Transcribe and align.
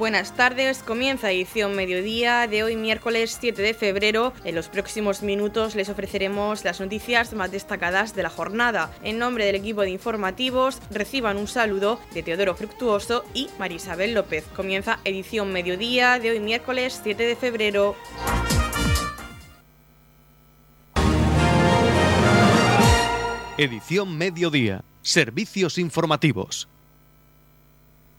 Buenas 0.00 0.34
tardes, 0.34 0.82
comienza 0.82 1.30
edición 1.30 1.76
mediodía 1.76 2.46
de 2.46 2.62
hoy 2.62 2.74
miércoles 2.74 3.36
7 3.38 3.60
de 3.60 3.74
febrero. 3.74 4.32
En 4.44 4.54
los 4.54 4.70
próximos 4.70 5.22
minutos 5.22 5.74
les 5.74 5.90
ofreceremos 5.90 6.64
las 6.64 6.80
noticias 6.80 7.34
más 7.34 7.50
destacadas 7.52 8.14
de 8.14 8.22
la 8.22 8.30
jornada. 8.30 8.90
En 9.02 9.18
nombre 9.18 9.44
del 9.44 9.56
equipo 9.56 9.82
de 9.82 9.90
informativos, 9.90 10.80
reciban 10.90 11.36
un 11.36 11.46
saludo 11.46 12.00
de 12.14 12.22
Teodoro 12.22 12.54
Fructuoso 12.54 13.26
y 13.34 13.50
Marisabel 13.58 14.14
López. 14.14 14.46
Comienza 14.56 15.00
edición 15.04 15.52
mediodía 15.52 16.18
de 16.18 16.30
hoy 16.30 16.40
miércoles 16.40 16.98
7 17.02 17.22
de 17.22 17.36
febrero. 17.36 17.94
Edición 23.58 24.16
mediodía. 24.16 24.82
Servicios 25.02 25.76
informativos. 25.76 26.70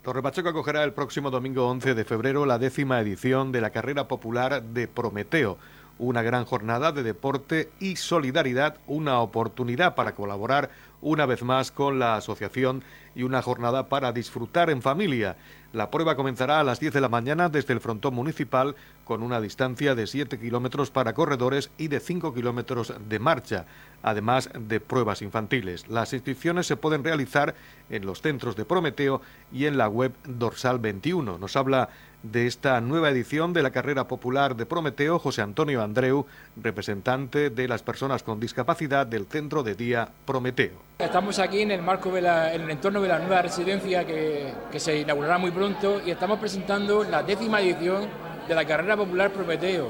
Torre 0.04 0.24
Pacheco 0.24 0.50
acogerá 0.50 0.84
el 0.84 0.94
próximo 0.94 1.30
domingo 1.30 1.68
11 1.68 1.94
de 1.94 2.06
febrero 2.06 2.48
la 2.48 2.58
décima 2.58 3.00
edición 3.00 3.52
de 3.52 3.62
la 3.62 3.70
carrera 3.70 4.08
popular 4.08 4.64
de 4.64 4.88
Prometeo, 4.88 5.60
una 6.00 6.24
gran 6.24 6.44
jornada 6.46 6.92
de 6.92 7.04
deporte 7.04 7.70
y 7.80 7.98
solidaridad, 7.98 8.78
una 8.88 9.20
oportunidad 9.20 9.94
para 9.94 10.16
colaborar 10.16 10.72
una 11.02 11.26
vez 11.26 11.44
más 11.44 11.72
con 11.72 12.00
la 12.00 12.16
asociación 12.16 12.84
y 13.16 13.24
una 13.24 13.42
jornada 13.42 13.90
para 13.90 14.12
disfrutar 14.12 14.70
en 14.70 14.82
familia. 14.82 15.36
La 15.74 15.90
prueba 15.90 16.16
comenzará 16.16 16.60
a 16.60 16.64
las 16.64 16.80
10 16.80 16.94
de 16.94 17.02
la 17.02 17.10
mañana 17.10 17.50
desde 17.50 17.74
el 17.74 17.80
frontón 17.80 18.14
municipal 18.14 18.76
con 19.06 19.24
una 19.24 19.42
distancia 19.42 19.96
de 19.96 20.08
7 20.08 20.40
kilómetros 20.40 20.92
para 20.92 21.14
corredores 21.14 21.72
y 21.78 21.88
de 21.88 22.00
5 22.00 22.34
kilómetros 22.34 22.94
de 23.08 23.20
marcha 23.20 23.66
además 24.04 24.50
de 24.54 24.80
pruebas 24.80 25.22
infantiles. 25.22 25.88
Las 25.88 26.14
inscripciones 26.14 26.68
se 26.68 26.78
pueden 26.78 27.04
realizar 27.04 27.56
en 27.90 28.06
los 28.06 28.22
centros 28.22 28.56
de 28.56 28.66
Prometeo 28.66 29.22
y 29.52 29.66
en 29.66 29.78
la 29.78 29.88
web 29.88 30.14
Dorsal 30.24 30.80
21. 30.80 31.38
Nos 31.38 31.56
habla 31.56 31.90
de 32.24 32.46
esta 32.46 32.80
nueva 32.82 33.10
edición 33.10 33.54
de 33.54 33.64
la 33.64 33.72
carrera 33.72 34.08
popular 34.08 34.56
de 34.56 34.66
Prometeo 34.66 35.18
José 35.20 35.42
Antonio 35.42 35.82
Andreu, 35.82 36.26
representante 36.56 37.50
de 37.50 37.68
las 37.68 37.82
personas 37.82 38.24
con 38.24 38.40
discapacidad 38.40 39.08
del 39.08 39.26
centro 39.26 39.64
de 39.64 39.76
día 39.76 40.10
Prometeo. 40.26 40.74
Estamos 41.00 41.40
aquí 41.40 41.62
en 41.62 41.72
el 41.72 41.82
marco 41.82 42.16
en 42.16 42.26
el 42.26 42.70
entorno 42.70 43.02
de 43.02 43.08
la 43.08 43.20
nueva 43.20 43.42
residencia 43.42 44.06
que, 44.06 44.54
que 44.72 44.80
se 44.80 45.00
inaugurará 45.00 45.38
muy 45.38 45.52
pronto 45.52 46.02
y 46.06 46.12
estamos 46.12 46.40
presentando 46.40 47.04
la 47.04 47.24
décima 47.24 47.62
edición 47.62 48.08
de 48.48 48.56
la 48.56 48.66
carrera 48.66 48.96
popular 48.96 49.32
Prometeo, 49.32 49.90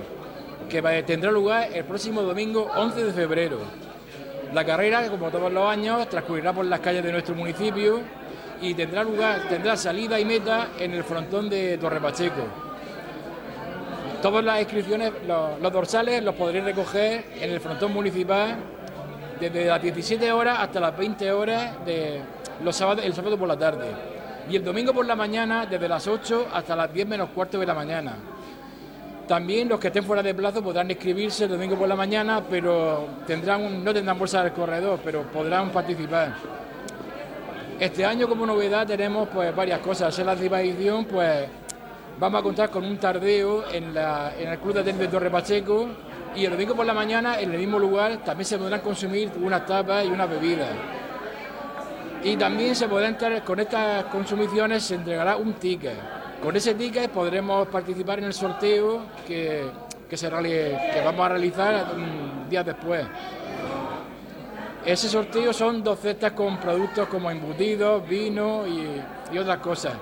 que 0.69 0.81
tendrá 1.03 1.31
lugar 1.31 1.69
el 1.73 1.83
próximo 1.83 2.21
domingo 2.21 2.69
11 2.75 3.03
de 3.03 3.13
febrero. 3.13 3.59
La 4.53 4.65
carrera, 4.65 5.09
como 5.09 5.29
todos 5.29 5.51
los 5.51 5.69
años, 5.69 6.09
transcurrirá 6.09 6.53
por 6.53 6.65
las 6.65 6.79
calles 6.81 7.03
de 7.03 7.11
nuestro 7.11 7.35
municipio 7.35 8.01
y 8.61 8.73
tendrá 8.75 9.03
lugar, 9.03 9.47
tendrá 9.49 9.75
salida 9.75 10.19
y 10.19 10.25
meta 10.25 10.69
en 10.79 10.93
el 10.93 11.03
frontón 11.03 11.49
de 11.49 11.77
Torre 11.77 11.99
Pacheco. 11.99 12.43
Todas 14.21 14.43
las 14.45 14.61
inscripciones, 14.61 15.11
los, 15.27 15.73
dorsales 15.73 16.23
los 16.23 16.35
podréis 16.35 16.63
recoger 16.63 17.25
en 17.39 17.49
el 17.49 17.59
frontón 17.59 17.91
municipal 17.91 18.55
desde 19.39 19.65
las 19.65 19.81
17 19.81 20.31
horas 20.31 20.59
hasta 20.59 20.79
las 20.79 20.95
20 20.95 21.31
horas 21.31 21.83
de 21.85 22.21
los 22.63 22.75
sábados, 22.75 23.03
el 23.03 23.15
sábado 23.15 23.37
por 23.37 23.47
la 23.47 23.57
tarde. 23.57 23.87
Y 24.47 24.55
el 24.55 24.63
domingo 24.63 24.93
por 24.93 25.07
la 25.07 25.15
mañana, 25.15 25.65
desde 25.65 25.87
las 25.87 26.07
8 26.07 26.49
hasta 26.53 26.75
las 26.75 26.93
10 26.93 27.07
menos 27.07 27.29
cuarto 27.29 27.59
de 27.59 27.65
la 27.65 27.73
mañana. 27.73 28.15
También 29.27 29.69
los 29.69 29.79
que 29.79 29.87
estén 29.87 30.03
fuera 30.03 30.21
de 30.21 30.35
plazo 30.35 30.61
podrán 30.61 30.91
inscribirse 30.91 31.45
el 31.45 31.51
domingo 31.51 31.75
por 31.75 31.87
la 31.87 31.95
mañana, 31.95 32.43
pero 32.47 33.07
tendrán 33.25 33.83
no 33.83 33.91
tendrán 33.91 34.19
bolsa 34.19 34.43
del 34.43 34.51
corredor, 34.53 34.99
pero 35.03 35.23
podrán 35.23 35.69
participar. 35.71 36.35
Este 37.81 38.05
año 38.05 38.27
como 38.27 38.45
novedad 38.45 38.85
tenemos 38.85 39.27
pues 39.29 39.55
varias 39.55 39.79
cosas. 39.79 40.17
En 40.19 40.27
la 40.27 40.33
edición 40.33 41.05
pues 41.05 41.47
vamos 42.19 42.39
a 42.39 42.43
contar 42.43 42.69
con 42.69 42.85
un 42.85 42.99
tardeo 42.99 43.63
en, 43.73 43.97
el 43.97 44.59
Club 44.59 44.75
de 44.75 44.83
Tenis 44.83 44.99
de 44.99 45.07
Torre 45.07 45.31
Pacheco 45.31 45.87
y 46.35 46.45
el 46.45 46.51
domingo 46.51 46.75
por 46.75 46.85
la 46.85 46.93
mañana 46.93 47.39
en 47.39 47.51
el 47.51 47.57
mismo 47.57 47.79
lugar 47.79 48.17
también 48.23 48.45
se 48.45 48.59
podrán 48.59 48.81
consumir 48.81 49.31
unas 49.41 49.65
tapas 49.65 50.05
y 50.05 50.09
unas 50.09 50.29
bebidas. 50.29 50.69
Y 52.23 52.37
también 52.37 52.75
se 52.75 52.87
podrán 52.87 53.13
entrar 53.13 53.43
con 53.43 53.59
estas 53.59 54.03
consumiciones 54.03 54.83
se 54.83 54.93
entregará 54.93 55.35
un 55.37 55.53
ticket 55.53 55.97
con 56.43 56.55
ese 56.55 56.75
ticket 56.75 57.09
podremos 57.09 57.67
participar 57.67 58.19
en 58.19 58.25
el 58.25 58.33
sorteo 58.33 59.05
que, 59.25 59.71
se 60.11 60.29
que 60.29 61.01
vamos 61.03 61.25
a 61.25 61.29
realizar 61.29 61.85
días 62.47 62.63
después. 62.63 63.07
Ese 64.85 65.09
sorteo 65.09 65.53
son 65.53 65.83
dos 65.83 65.99
cestas 65.99 66.31
con 66.31 66.57
productos 66.57 67.07
como 67.07 67.29
embutidos, 67.29 68.07
vino 68.07 68.65
y, 68.67 69.37
otras 69.37 69.57
cosas. 69.57 69.93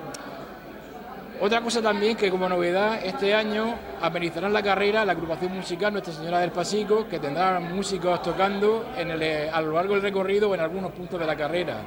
Otra 1.42 1.60
cosa 1.62 1.82
también 1.82 2.16
que 2.16 2.32
como 2.32 2.48
novedad 2.48 3.00
este 3.04 3.34
año 3.34 3.76
amenizarán 4.02 4.54
la 4.54 4.64
carrera 4.64 5.06
la 5.06 5.12
agrupación 5.12 5.54
musical 5.54 5.92
Nuestra 5.92 6.14
Señora 6.14 6.40
del 6.40 6.52
Pasico, 6.52 7.08
que 7.10 7.20
tendrá 7.20 7.60
músicos 7.60 8.22
tocando 8.22 8.86
a 8.98 9.62
lo 9.62 9.74
largo 9.74 9.94
del 9.94 10.02
recorrido 10.02 10.50
o 10.50 10.56
en 10.56 10.62
algunos 10.62 10.92
puntos 10.92 11.20
de 11.20 11.26
la 11.26 11.36
carrera. 11.36 11.78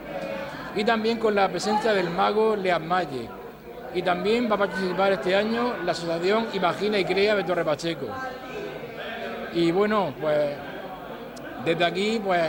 Y 0.76 0.84
también 0.84 1.18
con 1.18 1.34
la 1.34 1.48
presencia 1.48 1.94
del 1.94 2.10
mago 2.10 2.56
Leas 2.56 2.80
Malle, 2.80 3.28
y 3.94 4.02
también 4.02 4.50
va 4.50 4.56
a 4.56 4.58
participar 4.58 5.12
este 5.12 5.34
año 5.34 5.76
la 5.84 5.92
asociación 5.92 6.46
Imagina 6.52 6.98
y 6.98 7.04
Crea 7.04 7.34
de 7.34 7.44
Torre 7.44 7.64
Pacheco. 7.64 8.06
Y 9.54 9.70
bueno, 9.70 10.14
pues 10.20 10.56
desde 11.64 11.84
aquí, 11.84 12.20
pues 12.22 12.40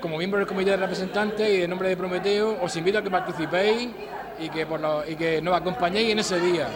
como 0.00 0.18
miembro 0.18 0.38
del 0.38 0.46
comité 0.46 0.70
de 0.70 0.76
representantes 0.76 1.48
y 1.48 1.58
de 1.58 1.68
nombre 1.68 1.88
de 1.88 1.96
Prometeo, 1.96 2.58
os 2.62 2.74
invito 2.76 2.98
a 2.98 3.02
que 3.02 3.10
participéis 3.10 3.90
y 4.38 4.48
que, 4.48 4.66
por 4.66 4.80
y 5.08 5.16
que 5.16 5.42
nos 5.42 5.54
acompañéis 5.54 6.12
en 6.12 6.18
ese 6.20 6.38
día. 6.40 6.68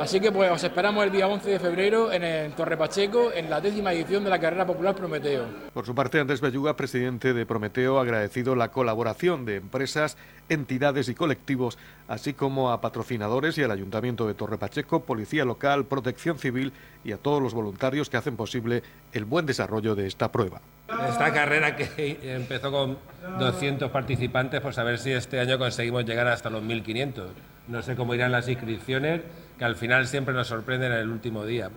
Así 0.00 0.18
que 0.18 0.32
pues 0.32 0.50
os 0.50 0.64
esperamos 0.64 1.04
el 1.04 1.12
día 1.12 1.28
11 1.28 1.50
de 1.50 1.58
febrero 1.58 2.10
en 2.10 2.24
el 2.24 2.52
Torre 2.52 2.78
Pacheco 2.78 3.32
en 3.34 3.50
la 3.50 3.60
décima 3.60 3.92
edición 3.92 4.24
de 4.24 4.30
la 4.30 4.38
carrera 4.38 4.66
popular 4.66 4.94
Prometeo. 4.94 5.44
Por 5.74 5.84
su 5.84 5.94
parte, 5.94 6.18
Andrés 6.18 6.40
Belluga, 6.40 6.74
presidente 6.74 7.34
de 7.34 7.44
Prometeo, 7.44 7.98
ha 7.98 8.02
agradecido 8.02 8.56
la 8.56 8.70
colaboración 8.70 9.44
de 9.44 9.56
empresas, 9.56 10.16
entidades 10.48 11.10
y 11.10 11.14
colectivos, 11.14 11.76
así 12.08 12.32
como 12.32 12.70
a 12.70 12.80
patrocinadores 12.80 13.58
y 13.58 13.62
al 13.62 13.72
Ayuntamiento 13.72 14.26
de 14.26 14.32
Torre 14.32 14.56
Pacheco, 14.56 15.00
Policía 15.04 15.44
Local, 15.44 15.84
Protección 15.84 16.38
Civil 16.38 16.72
y 17.04 17.12
a 17.12 17.18
todos 17.18 17.42
los 17.42 17.52
voluntarios 17.52 18.08
que 18.08 18.16
hacen 18.16 18.36
posible 18.36 18.82
el 19.12 19.26
buen 19.26 19.44
desarrollo 19.44 19.94
de 19.94 20.06
esta 20.06 20.32
prueba. 20.32 20.62
Esta 21.10 21.30
carrera 21.30 21.76
que 21.76 22.18
empezó 22.22 22.72
con 22.72 22.96
200 23.38 23.90
participantes, 23.90 24.62
pues 24.62 24.78
a 24.78 24.82
ver 24.82 24.98
si 24.98 25.12
este 25.12 25.40
año 25.40 25.58
conseguimos 25.58 26.06
llegar 26.06 26.26
hasta 26.26 26.48
los 26.48 26.62
1.500. 26.62 27.26
No 27.68 27.82
sé 27.82 27.94
cómo 27.94 28.14
irán 28.14 28.32
las 28.32 28.48
inscripciones 28.48 29.20
que 29.60 29.66
al 29.66 29.76
final 29.76 30.06
siempre 30.06 30.32
nos 30.32 30.46
sorprenden 30.46 30.90
en 30.90 31.00
el 31.00 31.10
último 31.10 31.44
día. 31.44 31.68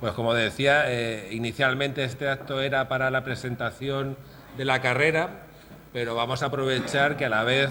Pues 0.00 0.12
como 0.12 0.34
decía, 0.34 0.90
eh, 0.90 1.28
inicialmente 1.30 2.02
este 2.02 2.28
acto 2.28 2.60
era 2.60 2.88
para 2.88 3.12
la 3.12 3.22
presentación 3.22 4.16
de 4.56 4.64
la 4.64 4.82
carrera, 4.82 5.44
pero 5.92 6.16
vamos 6.16 6.42
a 6.42 6.46
aprovechar 6.46 7.16
que 7.16 7.26
a 7.26 7.28
la 7.28 7.44
vez 7.44 7.70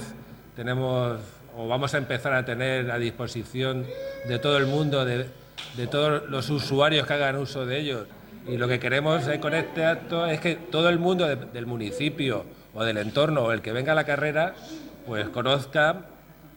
tenemos 0.55 1.19
o 1.57 1.67
vamos 1.67 1.93
a 1.93 1.97
empezar 1.97 2.31
a 2.31 2.45
tener 2.45 2.91
a 2.91 2.97
disposición 2.97 3.85
de 4.25 4.39
todo 4.39 4.55
el 4.55 4.67
mundo, 4.67 5.03
de, 5.03 5.27
todos 5.91 6.29
los 6.29 6.49
usuarios 6.49 7.05
que 7.05 7.13
hagan 7.13 7.35
uso 7.35 7.65
de 7.65 7.77
ellos. 7.77 8.07
Y 8.47 8.55
lo 8.55 8.69
que 8.69 8.79
queremos 8.79 9.27
eh, 9.27 9.41
con 9.41 9.53
este 9.53 9.83
acto 9.83 10.27
es 10.27 10.39
que 10.39 10.55
todo 10.55 10.87
el 10.87 10.97
mundo 10.97 11.27
del 11.27 11.65
municipio 11.65 12.45
o 12.73 12.85
del 12.85 12.99
entorno 12.99 13.41
o 13.41 13.51
el 13.51 13.61
que 13.61 13.73
venga 13.73 13.91
a 13.91 13.95
la 13.95 14.05
carrera, 14.05 14.55
pues 15.05 15.27
conozca 15.27 16.05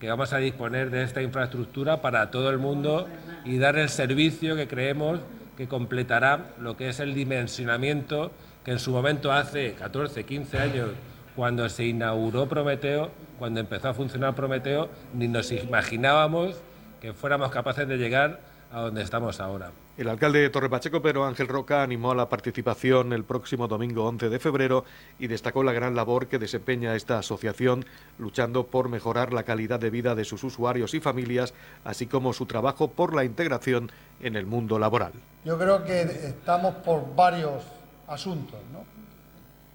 que 0.00 0.08
vamos 0.08 0.32
a 0.32 0.38
disponer 0.38 0.90
de 0.90 1.02
esta 1.02 1.22
infraestructura 1.22 2.02
para 2.02 2.30
todo 2.30 2.50
el 2.50 2.58
mundo 2.58 3.08
y 3.44 3.58
dar 3.58 3.76
el 3.76 3.88
servicio 3.88 4.56
que 4.56 4.68
creemos 4.68 5.20
que 5.56 5.68
completará 5.68 6.54
lo 6.60 6.76
que 6.76 6.88
es 6.88 7.00
el 7.00 7.14
dimensionamiento 7.14 8.32
que 8.64 8.72
en 8.72 8.78
su 8.78 8.90
momento 8.90 9.30
hace 9.30 9.74
14, 9.74 10.24
15 10.24 10.58
años, 10.58 10.88
cuando 11.36 11.68
se 11.68 11.84
inauguró 11.84 12.48
Prometeo, 12.48 13.10
cuando 13.38 13.60
empezó 13.60 13.88
a 13.88 13.94
funcionar 13.94 14.34
Prometeo, 14.34 14.88
ni 15.12 15.28
nos 15.28 15.52
imaginábamos 15.52 16.56
que 17.00 17.12
fuéramos 17.12 17.50
capaces 17.50 17.86
de 17.86 17.98
llegar 17.98 18.40
a 18.72 18.80
donde 18.80 19.02
estamos 19.02 19.40
ahora. 19.40 19.70
El 19.96 20.08
alcalde 20.08 20.40
de 20.40 20.50
Torrepacheco, 20.50 21.00
Pedro 21.00 21.24
Ángel 21.24 21.46
Roca, 21.46 21.84
animó 21.84 22.10
a 22.10 22.16
la 22.16 22.28
participación 22.28 23.12
el 23.12 23.22
próximo 23.22 23.68
domingo 23.68 24.04
11 24.06 24.28
de 24.28 24.40
febrero 24.40 24.84
y 25.20 25.28
destacó 25.28 25.62
la 25.62 25.72
gran 25.72 25.94
labor 25.94 26.26
que 26.26 26.40
desempeña 26.40 26.96
esta 26.96 27.18
asociación 27.18 27.86
luchando 28.18 28.66
por 28.66 28.88
mejorar 28.88 29.32
la 29.32 29.44
calidad 29.44 29.78
de 29.78 29.90
vida 29.90 30.16
de 30.16 30.24
sus 30.24 30.42
usuarios 30.42 30.94
y 30.94 31.00
familias, 31.00 31.54
así 31.84 32.08
como 32.08 32.32
su 32.32 32.46
trabajo 32.46 32.88
por 32.88 33.14
la 33.14 33.22
integración 33.22 33.92
en 34.20 34.34
el 34.34 34.46
mundo 34.46 34.80
laboral. 34.80 35.12
Yo 35.44 35.56
creo 35.56 35.84
que 35.84 36.02
estamos 36.02 36.74
por 36.76 37.14
varios 37.14 37.62
asuntos. 38.08 38.58
¿no? 38.72 38.80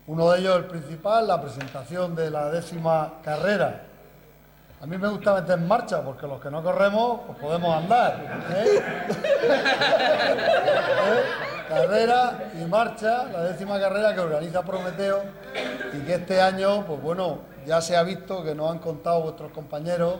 Uno 0.07 0.31
de 0.31 0.41
ellos, 0.41 0.57
el 0.57 0.65
principal, 0.65 1.27
la 1.27 1.41
presentación 1.41 2.13
de 2.13 2.29
la 2.29 2.51
décima 2.51 3.21
carrera 3.23 3.85
a 4.81 4.85
mí 4.85 4.97
me 4.97 5.09
gusta 5.09 5.33
meter 5.33 5.59
en 5.59 5.67
marcha 5.67 6.01
porque 6.01 6.25
los 6.25 6.39
que 6.39 6.49
no 6.49 6.63
corremos, 6.63 7.21
pues 7.27 7.37
podemos 7.39 7.75
andar. 7.75 8.45
¿eh? 8.51 8.81
Carrera 11.67 12.51
y 12.59 12.65
marcha, 12.65 13.25
la 13.25 13.43
décima 13.43 13.79
carrera 13.79 14.15
que 14.15 14.21
organiza 14.21 14.63
Prometeo 14.63 15.21
y 15.93 15.99
que 16.05 16.15
este 16.15 16.41
año, 16.41 16.85
pues 16.85 17.01
bueno, 17.01 17.39
ya 17.65 17.81
se 17.81 17.95
ha 17.97 18.03
visto 18.03 18.43
que 18.43 18.55
nos 18.55 18.71
han 18.71 18.79
contado 18.79 19.21
vuestros 19.21 19.51
compañeros 19.51 20.15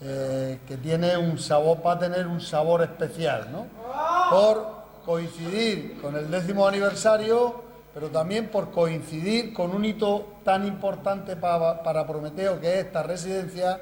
eh, 0.00 0.60
que 0.66 0.76
tiene 0.76 1.16
un 1.16 1.38
sabor, 1.38 1.84
va 1.84 1.94
a 1.94 1.98
tener 1.98 2.26
un 2.26 2.40
sabor 2.40 2.82
especial, 2.82 3.48
¿no? 3.50 3.66
Por 4.30 4.78
coincidir 5.04 6.00
con 6.00 6.14
el 6.16 6.30
décimo 6.30 6.68
aniversario, 6.68 7.62
pero 7.92 8.08
también 8.08 8.48
por 8.48 8.70
coincidir 8.70 9.52
con 9.52 9.72
un 9.74 9.84
hito 9.84 10.34
tan 10.44 10.64
importante 10.66 11.34
para, 11.34 11.82
para 11.82 12.06
Prometeo, 12.06 12.60
que 12.60 12.78
es 12.78 12.86
esta 12.86 13.02
residencia, 13.02 13.80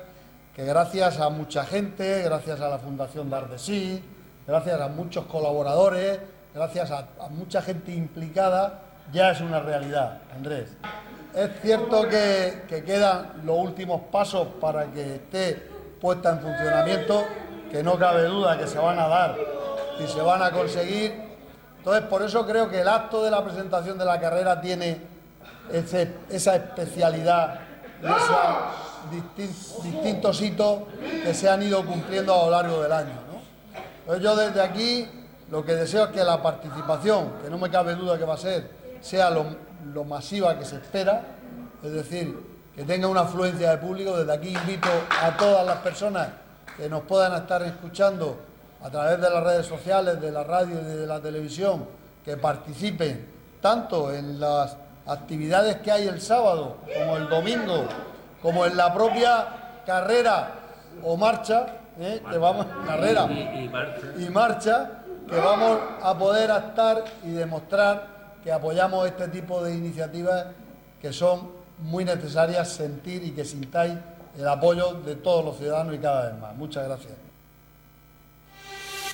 que 0.57 0.65
gracias 0.65 1.21
a 1.21 1.29
mucha 1.29 1.67
gente, 1.67 2.23
gracias 2.23 2.63
a 2.63 2.71
la 2.71 2.79
Fundación 2.79 3.29
Dardesí, 3.29 4.03
gracias 4.47 4.81
a 4.81 4.89
muchos 4.89 5.27
colaboradores, 5.27 6.19
gracias 6.55 6.91
a, 6.93 7.09
mucha 7.29 7.61
gente 7.61 7.93
implicada, 7.93 8.81
ya 9.13 9.33
es 9.33 9.43
una 9.43 9.61
realidad, 9.61 10.17
Andrés. 10.35 10.71
Es 11.35 11.51
cierto 11.61 12.09
que, 12.09 12.63
que, 12.67 12.83
quedan 12.85 13.43
los 13.45 13.59
últimos 13.59 14.01
pasos 14.11 14.49
para 14.59 14.87
que 14.87 15.17
esté 15.17 15.69
puesta 16.01 16.31
en 16.31 16.41
funcionamiento, 16.41 17.23
que 17.71 17.83
no 17.83 17.99
cabe 17.99 18.25
duda 18.25 18.57
que 18.57 18.67
se 18.67 18.79
van 18.79 18.99
a 18.99 19.09
dar 19.09 19.37
y 20.03 20.07
se 20.07 20.23
van 20.23 20.43
a 20.43 20.53
conseguir. 20.53 21.37
Entonces, 21.77 22.05
por 22.05 22.23
eso 22.23 22.47
creo 22.47 22.71
que 22.71 22.81
el 22.81 22.89
acto 22.89 23.23
de 23.23 23.31
la 23.31 23.45
presentación 23.45 23.99
de 23.99 24.07
la 24.07 24.19
carrera 24.19 24.59
tiene 24.59 25.03
esa 25.71 26.57
especialidad 26.57 27.61
y 28.03 28.07
distintos 29.11 30.41
hitos 30.41 30.83
que 31.23 31.35
se 31.35 31.49
han 31.49 31.63
ido 31.63 31.85
cumpliendo 31.85 32.35
a 32.35 32.45
lo 32.45 32.51
largo 32.51 32.83
del 32.83 32.93
año. 32.93 33.15
¿no? 34.07 34.17
Yo 34.17 34.37
desde 34.37 34.61
aquí 34.61 35.09
lo 35.51 35.65
que 35.65 35.75
deseo 35.75 36.05
es 36.05 36.11
que 36.11 36.25
la 36.25 36.43
participación, 36.43 37.33
que 37.43 37.51
no 37.51 37.59
me 37.59 37.71
cabe 37.71 37.95
duda 37.95 38.19
que 38.19 38.25
va 38.25 38.35
a 38.35 38.39
ser, 38.39 38.71
sea 39.01 39.31
lo, 39.31 39.47
lo 39.93 40.05
masiva 40.05 40.59
que 40.59 40.65
se 40.65 40.77
espera, 40.77 41.23
es 41.83 41.93
decir, 41.93 42.57
que 42.75 42.85
tenga 42.85 43.09
una 43.09 43.23
afluencia 43.23 43.71
de 43.71 43.79
público. 43.79 44.17
Desde 44.17 44.33
aquí 44.33 44.49
invito 44.49 44.89
a 45.23 45.37
todas 45.37 45.65
las 45.65 45.79
personas 45.79 46.29
que 46.77 46.89
nos 46.89 47.03
puedan 47.03 47.33
estar 47.35 47.63
escuchando 47.63 48.37
a 48.83 48.91
través 48.91 49.21
de 49.21 49.31
las 49.31 49.43
redes 49.43 49.67
sociales, 49.67 50.21
de 50.21 50.31
la 50.31 50.45
radio 50.45 50.81
y 50.81 50.85
de 50.85 51.07
la 51.07 51.21
televisión, 51.21 51.87
que 52.25 52.37
participen 52.37 53.27
tanto 53.61 54.13
en 54.13 54.39
las 54.39 54.77
actividades 55.07 55.77
que 55.77 55.91
hay 55.91 56.09
el 56.09 56.21
sábado 56.21 56.77
como 56.95 57.17
el 57.17 57.29
domingo, 57.29 57.85
como 58.43 58.67
en 58.67 58.77
la 58.77 58.93
propia 58.93 59.83
carrera 59.87 60.55
o 61.03 61.17
marcha, 61.17 61.67
¿eh? 61.99 62.23
que 62.31 62.39
vamos, 62.39 62.67
carrera 62.87 63.27
y, 63.31 63.65
y, 63.65 63.69
marcha. 63.69 64.07
y 64.19 64.29
marcha, 64.31 64.91
que 65.29 65.37
vamos 65.37 65.79
a 66.03 66.17
poder 66.17 66.51
estar 66.51 67.05
y 67.25 67.31
demostrar 67.31 68.07
que 68.43 68.53
apoyamos 68.53 69.07
este 69.07 69.29
tipo 69.29 69.63
de 69.63 69.75
iniciativas 69.75 70.47
que 71.01 71.13
son 71.13 71.51
muy 71.79 72.05
necesarias 72.05 72.69
sentir 72.69 73.23
y 73.25 73.33
que 73.33 73.45
sintáis 73.45 73.95
el 74.39 74.49
apoyo 74.49 74.95
de 75.05 75.17
todos 75.17 75.45
los 75.45 75.57
ciudadanos 75.57 75.95
y 75.95 75.99
cada 75.99 76.31
vez 76.31 76.41
más. 76.41 76.55
Muchas 76.55 76.87
gracias. 76.87 77.26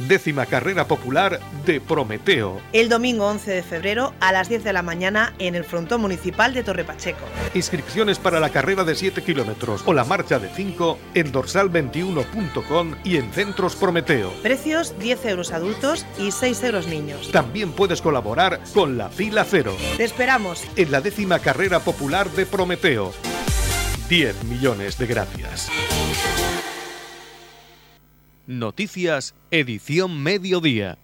Décima 0.08 0.46
carrera 0.46 0.86
popular 0.86 1.38
de 1.64 1.80
Prometeo. 1.80 2.60
El 2.72 2.88
domingo 2.88 3.26
11 3.26 3.50
de 3.50 3.62
febrero 3.62 4.14
a 4.20 4.32
las 4.32 4.48
10 4.48 4.64
de 4.64 4.72
la 4.72 4.82
mañana 4.82 5.34
en 5.38 5.54
el 5.54 5.64
frontón 5.64 6.00
municipal 6.00 6.54
de 6.54 6.62
Torre 6.62 6.84
Pacheco. 6.84 7.24
Inscripciones 7.54 8.18
para 8.18 8.40
la 8.40 8.50
carrera 8.50 8.84
de 8.84 8.94
7 8.94 9.22
kilómetros 9.22 9.82
o 9.86 9.92
la 9.92 10.04
marcha 10.04 10.38
de 10.38 10.48
5 10.48 10.98
en 11.14 11.32
dorsal21.com 11.32 12.94
y 13.04 13.16
en 13.16 13.32
Centros 13.32 13.76
Prometeo. 13.76 14.32
Precios 14.42 14.98
10 14.98 15.24
euros 15.26 15.52
adultos 15.52 16.04
y 16.18 16.32
6 16.32 16.64
euros 16.64 16.86
niños. 16.86 17.30
También 17.30 17.72
puedes 17.72 18.02
colaborar 18.02 18.60
con 18.74 18.98
la 18.98 19.08
fila 19.08 19.44
cero. 19.48 19.76
Te 19.96 20.04
esperamos 20.04 20.64
en 20.76 20.90
la 20.90 21.00
décima 21.00 21.38
carrera 21.38 21.80
popular 21.80 22.28
de 22.30 22.46
Prometeo. 22.46 23.12
10 24.08 24.44
millones 24.44 24.98
de 24.98 25.06
gracias. 25.06 25.70
Noticias, 28.48 29.36
edición 29.52 30.20
mediodía. 30.20 30.98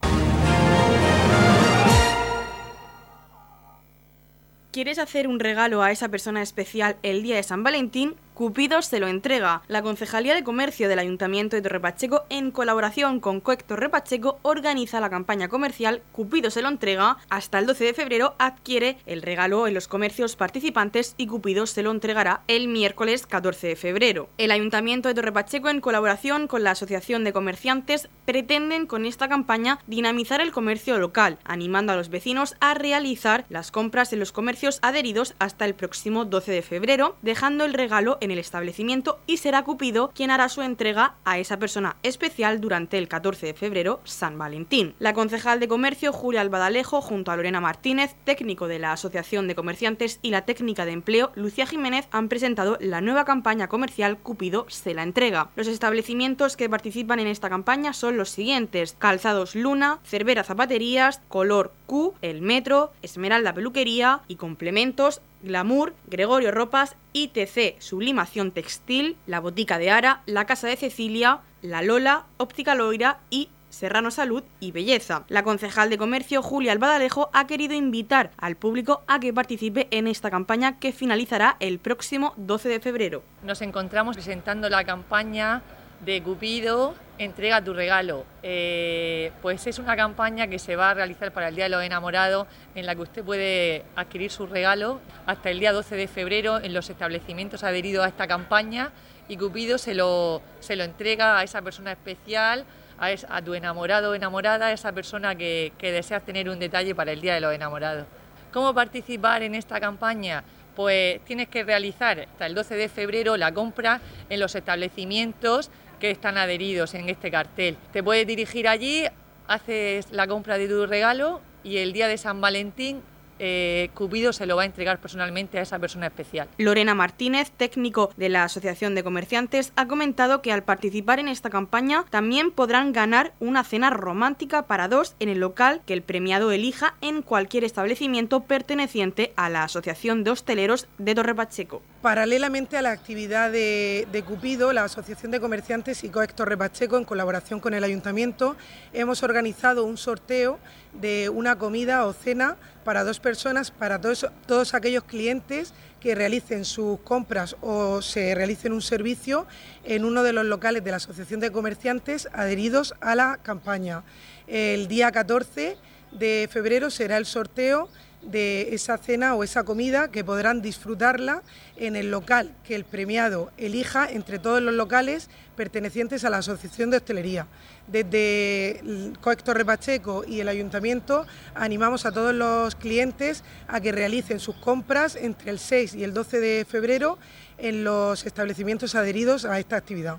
¿Quieres 4.72 4.98
hacer 4.98 5.28
un 5.28 5.38
regalo 5.38 5.82
a 5.82 5.92
esa 5.92 6.08
persona 6.08 6.42
especial 6.42 6.96
el 7.04 7.22
día 7.22 7.36
de 7.36 7.44
San 7.44 7.62
Valentín? 7.62 8.16
Cupido 8.38 8.82
se 8.82 9.00
lo 9.00 9.08
entrega. 9.08 9.62
La 9.66 9.82
Concejalía 9.82 10.32
de 10.32 10.44
Comercio 10.44 10.88
del 10.88 11.00
Ayuntamiento 11.00 11.56
de 11.56 11.62
Torrepacheco, 11.62 12.22
en 12.30 12.52
colaboración 12.52 13.18
con 13.18 13.40
COEC 13.40 13.64
Torrepacheco, 13.64 14.38
organiza 14.42 15.00
la 15.00 15.10
campaña 15.10 15.48
comercial 15.48 16.02
Cupido 16.12 16.48
se 16.48 16.62
lo 16.62 16.68
entrega. 16.68 17.16
Hasta 17.30 17.58
el 17.58 17.66
12 17.66 17.86
de 17.86 17.94
febrero 17.94 18.36
adquiere 18.38 18.98
el 19.06 19.22
regalo 19.22 19.66
en 19.66 19.74
los 19.74 19.88
comercios 19.88 20.36
participantes 20.36 21.16
y 21.16 21.26
Cupido 21.26 21.66
se 21.66 21.82
lo 21.82 21.90
entregará 21.90 22.42
el 22.46 22.68
miércoles 22.68 23.26
14 23.26 23.66
de 23.66 23.74
febrero. 23.74 24.28
El 24.38 24.52
Ayuntamiento 24.52 25.08
de 25.08 25.14
Torrepacheco, 25.16 25.68
en 25.68 25.80
colaboración 25.80 26.46
con 26.46 26.62
la 26.62 26.70
Asociación 26.70 27.24
de 27.24 27.32
Comerciantes, 27.32 28.08
pretenden 28.24 28.86
con 28.86 29.04
esta 29.04 29.28
campaña 29.28 29.80
dinamizar 29.88 30.40
el 30.40 30.52
comercio 30.52 30.96
local, 30.98 31.40
animando 31.42 31.92
a 31.92 31.96
los 31.96 32.08
vecinos 32.08 32.54
a 32.60 32.74
realizar 32.74 33.46
las 33.48 33.72
compras 33.72 34.12
en 34.12 34.20
los 34.20 34.30
comercios 34.30 34.78
adheridos 34.80 35.34
hasta 35.40 35.64
el 35.64 35.74
próximo 35.74 36.24
12 36.24 36.52
de 36.52 36.62
febrero, 36.62 37.16
dejando 37.22 37.64
el 37.64 37.74
regalo 37.74 38.16
en 38.20 38.27
el 38.30 38.38
establecimiento 38.38 39.18
y 39.26 39.38
será 39.38 39.64
Cupido 39.64 40.10
quien 40.14 40.30
hará 40.30 40.48
su 40.48 40.62
entrega 40.62 41.14
a 41.24 41.38
esa 41.38 41.58
persona 41.58 41.96
especial 42.02 42.60
durante 42.60 42.98
el 42.98 43.08
14 43.08 43.46
de 43.46 43.54
febrero, 43.54 44.00
San 44.04 44.38
Valentín. 44.38 44.94
La 44.98 45.12
concejal 45.12 45.60
de 45.60 45.68
comercio 45.68 46.12
Julia 46.12 46.40
Albadalejo, 46.40 47.00
junto 47.00 47.30
a 47.30 47.36
Lorena 47.36 47.60
Martínez, 47.60 48.14
técnico 48.24 48.68
de 48.68 48.78
la 48.78 48.92
Asociación 48.92 49.48
de 49.48 49.54
Comerciantes 49.54 50.18
y 50.22 50.30
la 50.30 50.44
técnica 50.44 50.84
de 50.84 50.92
empleo 50.92 51.32
Lucía 51.34 51.66
Jiménez, 51.66 52.08
han 52.10 52.28
presentado 52.28 52.76
la 52.80 53.00
nueva 53.00 53.24
campaña 53.24 53.68
comercial 53.68 54.18
Cupido 54.18 54.66
se 54.68 54.94
la 54.94 55.02
entrega. 55.02 55.50
Los 55.56 55.68
establecimientos 55.68 56.56
que 56.56 56.68
participan 56.68 57.20
en 57.20 57.26
esta 57.26 57.48
campaña 57.48 57.92
son 57.92 58.16
los 58.16 58.30
siguientes: 58.30 58.96
Calzados 58.98 59.54
Luna, 59.54 60.00
Cervera 60.04 60.44
Zapaterías, 60.44 61.20
Color 61.28 61.72
Q, 61.86 62.14
El 62.22 62.42
Metro, 62.42 62.92
Esmeralda 63.02 63.54
Peluquería 63.54 64.20
y 64.28 64.36
complementos 64.36 65.20
Glamour, 65.42 65.94
Gregorio 66.06 66.50
Ropas, 66.50 66.96
ITC 67.12 67.80
Sublimación 67.80 68.50
Textil, 68.52 69.16
La 69.26 69.40
Botica 69.40 69.78
de 69.78 69.90
Ara, 69.90 70.22
La 70.26 70.46
Casa 70.46 70.68
de 70.68 70.76
Cecilia, 70.76 71.40
La 71.62 71.82
Lola, 71.82 72.26
Óptica 72.36 72.74
Loira 72.74 73.20
y 73.30 73.48
Serrano 73.70 74.10
Salud 74.10 74.42
y 74.60 74.72
Belleza. 74.72 75.24
La 75.28 75.42
concejal 75.42 75.90
de 75.90 75.98
comercio 75.98 76.42
Julia 76.42 76.72
Albadalejo 76.72 77.30
ha 77.32 77.46
querido 77.46 77.74
invitar 77.74 78.30
al 78.38 78.56
público 78.56 79.02
a 79.06 79.20
que 79.20 79.32
participe 79.32 79.88
en 79.90 80.06
esta 80.06 80.30
campaña 80.30 80.78
que 80.78 80.92
finalizará 80.92 81.56
el 81.60 81.78
próximo 81.78 82.32
12 82.36 82.68
de 82.68 82.80
febrero. 82.80 83.22
Nos 83.42 83.62
encontramos 83.62 84.16
presentando 84.16 84.68
la 84.68 84.84
campaña 84.84 85.62
de 86.04 86.22
Cupido, 86.22 86.94
entrega 87.18 87.62
tu 87.62 87.74
regalo. 87.74 88.24
Eh, 88.42 89.32
pues 89.42 89.66
es 89.66 89.78
una 89.78 89.96
campaña 89.96 90.46
que 90.46 90.58
se 90.58 90.76
va 90.76 90.90
a 90.90 90.94
realizar 90.94 91.32
para 91.32 91.48
el 91.48 91.54
Día 91.54 91.64
de 91.64 91.70
los 91.70 91.82
Enamorados, 91.82 92.46
en 92.74 92.86
la 92.86 92.94
que 92.94 93.02
usted 93.02 93.24
puede 93.24 93.84
adquirir 93.96 94.30
su 94.30 94.46
regalo 94.46 95.00
hasta 95.26 95.50
el 95.50 95.60
día 95.60 95.72
12 95.72 95.96
de 95.96 96.08
febrero 96.08 96.58
en 96.60 96.72
los 96.72 96.88
establecimientos 96.90 97.64
adheridos 97.64 98.04
a 98.04 98.08
esta 98.08 98.26
campaña 98.26 98.92
y 99.28 99.36
Cupido 99.36 99.78
se 99.78 99.94
lo, 99.94 100.42
se 100.60 100.76
lo 100.76 100.84
entrega 100.84 101.38
a 101.38 101.42
esa 101.42 101.60
persona 101.60 101.92
especial, 101.92 102.64
a, 102.98 103.42
tu 103.42 103.54
enamorado 103.54 104.10
o 104.10 104.14
enamorada, 104.14 104.66
a 104.66 104.72
esa 104.72 104.92
persona 104.92 105.34
que, 105.34 105.72
que 105.78 105.92
deseas 105.92 106.24
tener 106.24 106.48
un 106.48 106.58
detalle 106.58 106.94
para 106.94 107.12
el 107.12 107.20
Día 107.20 107.34
de 107.34 107.40
los 107.40 107.52
Enamorados. 107.52 108.06
¿Cómo 108.52 108.74
participar 108.74 109.42
en 109.42 109.54
esta 109.54 109.78
campaña? 109.78 110.42
Pues 110.74 111.20
tienes 111.24 111.48
que 111.48 111.64
realizar 111.64 112.20
hasta 112.20 112.46
el 112.46 112.54
12 112.54 112.76
de 112.76 112.88
febrero 112.88 113.36
la 113.36 113.52
compra 113.52 114.00
en 114.30 114.40
los 114.40 114.54
establecimientos 114.54 115.70
que 115.98 116.10
están 116.10 116.38
adheridos 116.38 116.94
en 116.94 117.08
este 117.08 117.30
cartel. 117.30 117.76
Te 117.92 118.02
puedes 118.02 118.26
dirigir 118.26 118.68
allí, 118.68 119.04
haces 119.46 120.10
la 120.10 120.26
compra 120.26 120.58
de 120.58 120.68
tu 120.68 120.86
regalo 120.86 121.40
y 121.64 121.78
el 121.78 121.92
día 121.92 122.08
de 122.08 122.18
San 122.18 122.40
Valentín 122.40 123.02
eh, 123.38 123.90
Cupido 123.94 124.32
se 124.32 124.46
lo 124.46 124.56
va 124.56 124.62
a 124.62 124.66
entregar 124.66 124.98
personalmente 125.00 125.58
a 125.58 125.62
esa 125.62 125.78
persona 125.78 126.06
especial. 126.06 126.48
Lorena 126.58 126.94
Martínez, 126.94 127.50
técnico 127.50 128.10
de 128.16 128.28
la 128.28 128.44
Asociación 128.44 128.94
de 128.94 129.04
Comerciantes, 129.04 129.72
ha 129.76 129.86
comentado 129.86 130.42
que 130.42 130.52
al 130.52 130.64
participar 130.64 131.20
en 131.20 131.28
esta 131.28 131.50
campaña 131.50 132.04
también 132.10 132.50
podrán 132.50 132.92
ganar 132.92 133.32
una 133.40 133.64
cena 133.64 133.90
romántica 133.90 134.62
para 134.62 134.88
dos 134.88 135.14
en 135.20 135.28
el 135.28 135.38
local 135.38 135.82
que 135.86 135.94
el 135.94 136.02
premiado 136.02 136.50
elija 136.50 136.94
en 137.00 137.22
cualquier 137.22 137.64
establecimiento 137.64 138.40
perteneciente 138.40 139.32
a 139.36 139.48
la 139.48 139.64
Asociación 139.64 140.24
de 140.24 140.30
Hosteleros 140.30 140.88
de 140.98 141.14
Torre 141.14 141.34
Pacheco. 141.34 141.82
Paralelamente 142.02 142.76
a 142.76 142.82
la 142.82 142.92
actividad 142.92 143.50
de, 143.50 144.24
Cupido, 144.24 144.72
la 144.72 144.84
Asociación 144.84 145.32
de 145.32 145.40
Comerciantes 145.40 146.04
y 146.04 146.10
COEX 146.10 146.32
Torre 146.32 146.56
Pacheco, 146.56 146.96
en 146.96 147.04
colaboración 147.04 147.58
con 147.58 147.74
el 147.74 147.82
Ayuntamiento, 147.82 148.54
hemos 148.92 149.24
organizado 149.24 149.84
un 149.84 149.96
sorteo 149.96 150.60
de 150.92 151.28
una 151.28 151.58
comida 151.58 152.06
o 152.06 152.12
cena 152.12 152.56
para 152.84 153.02
dos 153.02 153.18
personas, 153.18 153.72
para 153.72 154.00
todos 154.00 154.74
aquellos 154.74 155.02
clientes 155.02 155.74
que 155.98 156.14
realicen 156.14 156.64
sus 156.64 157.00
compras 157.00 157.56
o 157.62 158.00
se 158.00 158.32
realicen 158.32 158.72
un 158.72 158.82
servicio 158.82 159.48
en 159.82 160.04
uno 160.04 160.22
de 160.22 160.32
los 160.32 160.44
locales 160.44 160.84
de 160.84 160.92
la 160.92 160.98
Asociación 160.98 161.40
de 161.40 161.50
Comerciantes 161.50 162.28
adheridos 162.32 162.94
a 163.00 163.16
la 163.16 163.40
campaña. 163.42 164.04
El 164.46 164.86
día 164.86 165.10
14 165.10 165.76
de 166.12 166.48
febrero 166.48 166.90
será 166.90 167.16
el 167.16 167.26
sorteo 167.26 167.88
de 168.22 168.74
esa 168.74 168.98
cena 168.98 169.34
o 169.34 169.44
esa 169.44 169.64
comida 169.64 170.08
que 170.08 170.24
podrán 170.24 170.60
disfrutarla 170.60 171.42
en 171.76 171.96
el 171.96 172.10
local 172.10 172.52
que 172.64 172.74
el 172.74 172.84
premiado 172.84 173.50
elija 173.56 174.10
entre 174.10 174.38
todos 174.38 174.60
los 174.60 174.74
locales 174.74 175.30
pertenecientes 175.56 176.24
a 176.24 176.30
la 176.30 176.38
Asociación 176.38 176.90
de 176.90 176.98
Hostelería. 176.98 177.46
Desde 177.86 178.82
Coector 179.20 179.56
Repacheco 179.56 180.24
y 180.26 180.40
el 180.40 180.48
Ayuntamiento 180.48 181.26
animamos 181.54 182.06
a 182.06 182.12
todos 182.12 182.34
los 182.34 182.74
clientes 182.74 183.44
a 183.66 183.80
que 183.80 183.92
realicen 183.92 184.40
sus 184.40 184.56
compras 184.56 185.16
entre 185.16 185.50
el 185.50 185.58
6 185.58 185.94
y 185.94 186.04
el 186.04 186.14
12 186.14 186.40
de 186.40 186.66
febrero 186.68 187.18
en 187.56 187.84
los 187.84 188.26
establecimientos 188.26 188.94
adheridos 188.94 189.44
a 189.44 189.58
esta 189.58 189.76
actividad. 189.76 190.18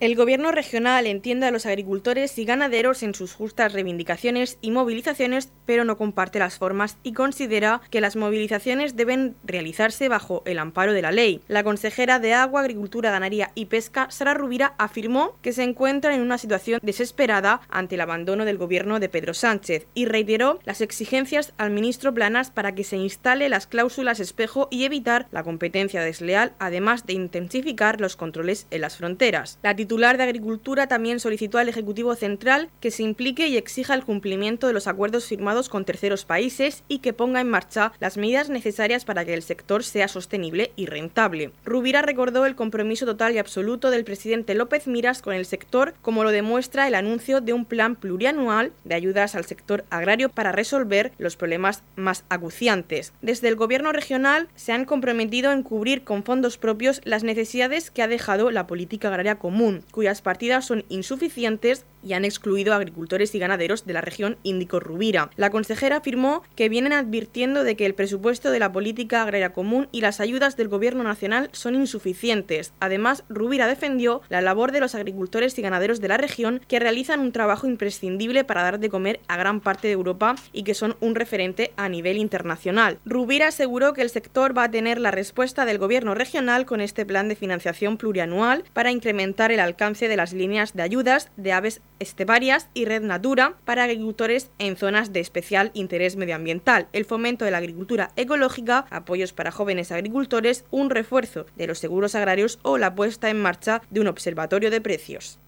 El 0.00 0.16
Gobierno 0.16 0.50
regional 0.50 1.06
entiende 1.06 1.44
a 1.44 1.50
los 1.50 1.66
agricultores 1.66 2.38
y 2.38 2.46
ganaderos 2.46 3.02
en 3.02 3.14
sus 3.14 3.34
justas 3.34 3.74
reivindicaciones 3.74 4.56
y 4.62 4.70
movilizaciones, 4.70 5.52
pero 5.66 5.84
no 5.84 5.98
comparte 5.98 6.38
las 6.38 6.56
formas 6.56 6.96
y 7.02 7.12
considera 7.12 7.82
que 7.90 8.00
las 8.00 8.16
movilizaciones 8.16 8.96
deben 8.96 9.36
realizarse 9.44 10.08
bajo 10.08 10.42
el 10.46 10.58
amparo 10.58 10.94
de 10.94 11.02
la 11.02 11.12
ley. 11.12 11.42
La 11.48 11.64
consejera 11.64 12.18
de 12.18 12.32
Agua, 12.32 12.62
Agricultura, 12.62 13.10
Ganadería 13.10 13.50
y 13.54 13.66
Pesca, 13.66 14.10
Sara 14.10 14.32
Rubira, 14.32 14.74
afirmó 14.78 15.36
que 15.42 15.52
se 15.52 15.64
encuentra 15.64 16.14
en 16.14 16.22
una 16.22 16.38
situación 16.38 16.80
desesperada 16.82 17.60
ante 17.68 17.96
el 17.96 18.00
abandono 18.00 18.46
del 18.46 18.56
Gobierno 18.56 19.00
de 19.00 19.10
Pedro 19.10 19.34
Sánchez 19.34 19.86
y 19.92 20.06
reiteró 20.06 20.60
las 20.64 20.80
exigencias 20.80 21.52
al 21.58 21.72
ministro 21.72 22.14
Planas 22.14 22.50
para 22.50 22.74
que 22.74 22.84
se 22.84 22.96
instale 22.96 23.50
las 23.50 23.66
cláusulas 23.66 24.18
espejo 24.18 24.66
y 24.70 24.84
evitar 24.84 25.26
la 25.30 25.42
competencia 25.42 26.00
desleal, 26.00 26.54
además 26.58 27.04
de 27.04 27.12
intensificar 27.12 28.00
los 28.00 28.16
controles 28.16 28.66
en 28.70 28.80
las 28.80 28.96
fronteras. 28.96 29.58
Titular 29.90 30.18
de 30.18 30.22
Agricultura 30.22 30.86
también 30.86 31.18
solicitó 31.18 31.58
al 31.58 31.68
Ejecutivo 31.68 32.14
Central 32.14 32.68
que 32.78 32.92
se 32.92 33.02
implique 33.02 33.48
y 33.48 33.56
exija 33.56 33.92
el 33.92 34.04
cumplimiento 34.04 34.68
de 34.68 34.72
los 34.72 34.86
acuerdos 34.86 35.26
firmados 35.26 35.68
con 35.68 35.84
terceros 35.84 36.24
países 36.24 36.84
y 36.86 37.00
que 37.00 37.12
ponga 37.12 37.40
en 37.40 37.50
marcha 37.50 37.90
las 37.98 38.16
medidas 38.16 38.50
necesarias 38.50 39.04
para 39.04 39.24
que 39.24 39.34
el 39.34 39.42
sector 39.42 39.82
sea 39.82 40.06
sostenible 40.06 40.70
y 40.76 40.86
rentable. 40.86 41.50
Rubira 41.64 42.02
recordó 42.02 42.46
el 42.46 42.54
compromiso 42.54 43.04
total 43.04 43.34
y 43.34 43.38
absoluto 43.38 43.90
del 43.90 44.04
presidente 44.04 44.54
López 44.54 44.86
Miras 44.86 45.22
con 45.22 45.34
el 45.34 45.44
sector, 45.44 45.94
como 46.02 46.22
lo 46.22 46.30
demuestra 46.30 46.86
el 46.86 46.94
anuncio 46.94 47.40
de 47.40 47.52
un 47.52 47.64
plan 47.64 47.96
plurianual 47.96 48.70
de 48.84 48.94
ayudas 48.94 49.34
al 49.34 49.44
sector 49.44 49.84
agrario 49.90 50.28
para 50.28 50.52
resolver 50.52 51.10
los 51.18 51.34
problemas 51.34 51.82
más 51.96 52.22
acuciantes. 52.28 53.12
Desde 53.22 53.48
el 53.48 53.56
Gobierno 53.56 53.90
regional 53.90 54.46
se 54.54 54.70
han 54.70 54.84
comprometido 54.84 55.50
en 55.50 55.64
cubrir 55.64 56.04
con 56.04 56.22
fondos 56.22 56.58
propios 56.58 57.00
las 57.02 57.24
necesidades 57.24 57.90
que 57.90 58.02
ha 58.02 58.06
dejado 58.06 58.52
la 58.52 58.68
política 58.68 59.08
agraria 59.08 59.34
común 59.34 59.79
cuyas 59.90 60.22
partidas 60.22 60.66
son 60.66 60.84
insuficientes 60.88 61.84
y 62.02 62.12
han 62.14 62.24
excluido 62.24 62.72
a 62.72 62.76
agricultores 62.76 63.34
y 63.34 63.38
ganaderos 63.38 63.86
de 63.86 63.92
la 63.92 64.00
región 64.00 64.38
Índico-Rubira. 64.42 65.30
La 65.36 65.50
consejera 65.50 65.96
afirmó 65.96 66.42
que 66.56 66.68
vienen 66.68 66.92
advirtiendo 66.92 67.64
de 67.64 67.76
que 67.76 67.86
el 67.86 67.94
presupuesto 67.94 68.50
de 68.50 68.58
la 68.58 68.72
política 68.72 69.22
agraria 69.22 69.52
común 69.52 69.88
y 69.92 70.00
las 70.00 70.20
ayudas 70.20 70.56
del 70.56 70.68
Gobierno 70.68 71.02
nacional 71.02 71.48
son 71.52 71.74
insuficientes. 71.74 72.72
Además, 72.80 73.24
Rubira 73.28 73.66
defendió 73.66 74.22
la 74.28 74.40
labor 74.40 74.72
de 74.72 74.80
los 74.80 74.94
agricultores 74.94 75.58
y 75.58 75.62
ganaderos 75.62 76.00
de 76.00 76.08
la 76.08 76.16
región 76.16 76.60
que 76.68 76.78
realizan 76.78 77.20
un 77.20 77.32
trabajo 77.32 77.66
imprescindible 77.66 78.44
para 78.44 78.62
dar 78.62 78.78
de 78.78 78.90
comer 78.90 79.20
a 79.28 79.36
gran 79.36 79.60
parte 79.60 79.88
de 79.88 79.94
Europa 79.94 80.36
y 80.52 80.62
que 80.62 80.74
son 80.74 80.96
un 81.00 81.14
referente 81.14 81.72
a 81.76 81.88
nivel 81.88 82.16
internacional. 82.16 82.98
Rubira 83.04 83.48
aseguró 83.48 83.92
que 83.92 84.02
el 84.02 84.10
sector 84.10 84.56
va 84.56 84.64
a 84.64 84.70
tener 84.70 85.00
la 85.00 85.10
respuesta 85.10 85.64
del 85.64 85.78
Gobierno 85.78 86.14
regional 86.14 86.66
con 86.66 86.80
este 86.80 87.06
plan 87.06 87.28
de 87.28 87.36
financiación 87.36 87.96
plurianual 87.96 88.64
para 88.72 88.90
incrementar 88.90 89.52
el 89.52 89.60
alcance 89.60 90.08
de 90.08 90.16
las 90.16 90.32
líneas 90.32 90.74
de 90.74 90.82
ayudas 90.82 91.30
de 91.36 91.52
aves 91.52 91.80
esteparias 92.00 92.68
y 92.74 92.86
Red 92.86 93.02
Natura 93.02 93.54
para 93.64 93.84
agricultores 93.84 94.50
en 94.58 94.76
zonas 94.76 95.12
de 95.12 95.20
especial 95.20 95.70
interés 95.74 96.16
medioambiental, 96.16 96.88
el 96.92 97.04
fomento 97.04 97.44
de 97.44 97.52
la 97.52 97.58
agricultura 97.58 98.10
ecológica, 98.16 98.86
apoyos 98.90 99.32
para 99.32 99.52
jóvenes 99.52 99.92
agricultores, 99.92 100.64
un 100.70 100.90
refuerzo 100.90 101.46
de 101.56 101.68
los 101.68 101.78
seguros 101.78 102.14
agrarios 102.14 102.58
o 102.62 102.78
la 102.78 102.94
puesta 102.94 103.30
en 103.30 103.40
marcha 103.40 103.82
de 103.90 104.00
un 104.00 104.08
observatorio 104.08 104.70
de 104.70 104.80
precios. 104.80 105.38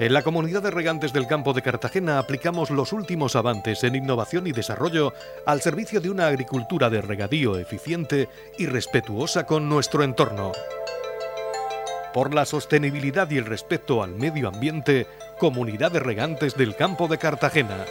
En 0.00 0.14
la 0.14 0.22
comunidad 0.22 0.62
de 0.62 0.70
regantes 0.72 1.12
del 1.12 1.28
campo 1.28 1.52
de 1.52 1.62
Cartagena 1.62 2.18
aplicamos 2.18 2.70
los 2.70 2.92
últimos 2.92 3.36
avances 3.36 3.84
en 3.84 3.94
innovación 3.94 4.48
y 4.48 4.52
desarrollo 4.52 5.12
al 5.46 5.60
servicio 5.60 6.00
de 6.00 6.10
una 6.10 6.26
agricultura 6.26 6.90
de 6.90 7.02
regadío 7.02 7.56
eficiente 7.56 8.28
y 8.58 8.66
respetuosa 8.66 9.46
con 9.46 9.68
nuestro 9.68 10.02
entorno 10.02 10.52
por 12.12 12.34
la 12.34 12.44
sostenibilidad 12.44 13.30
y 13.30 13.38
el 13.38 13.46
respeto 13.46 14.02
al 14.02 14.14
medio 14.14 14.48
ambiente, 14.48 15.06
Comunidad 15.38 15.92
de 15.92 16.00
Regantes 16.00 16.56
del 16.56 16.76
Campo 16.76 17.08
de 17.08 17.18
Cartagena. 17.18 17.86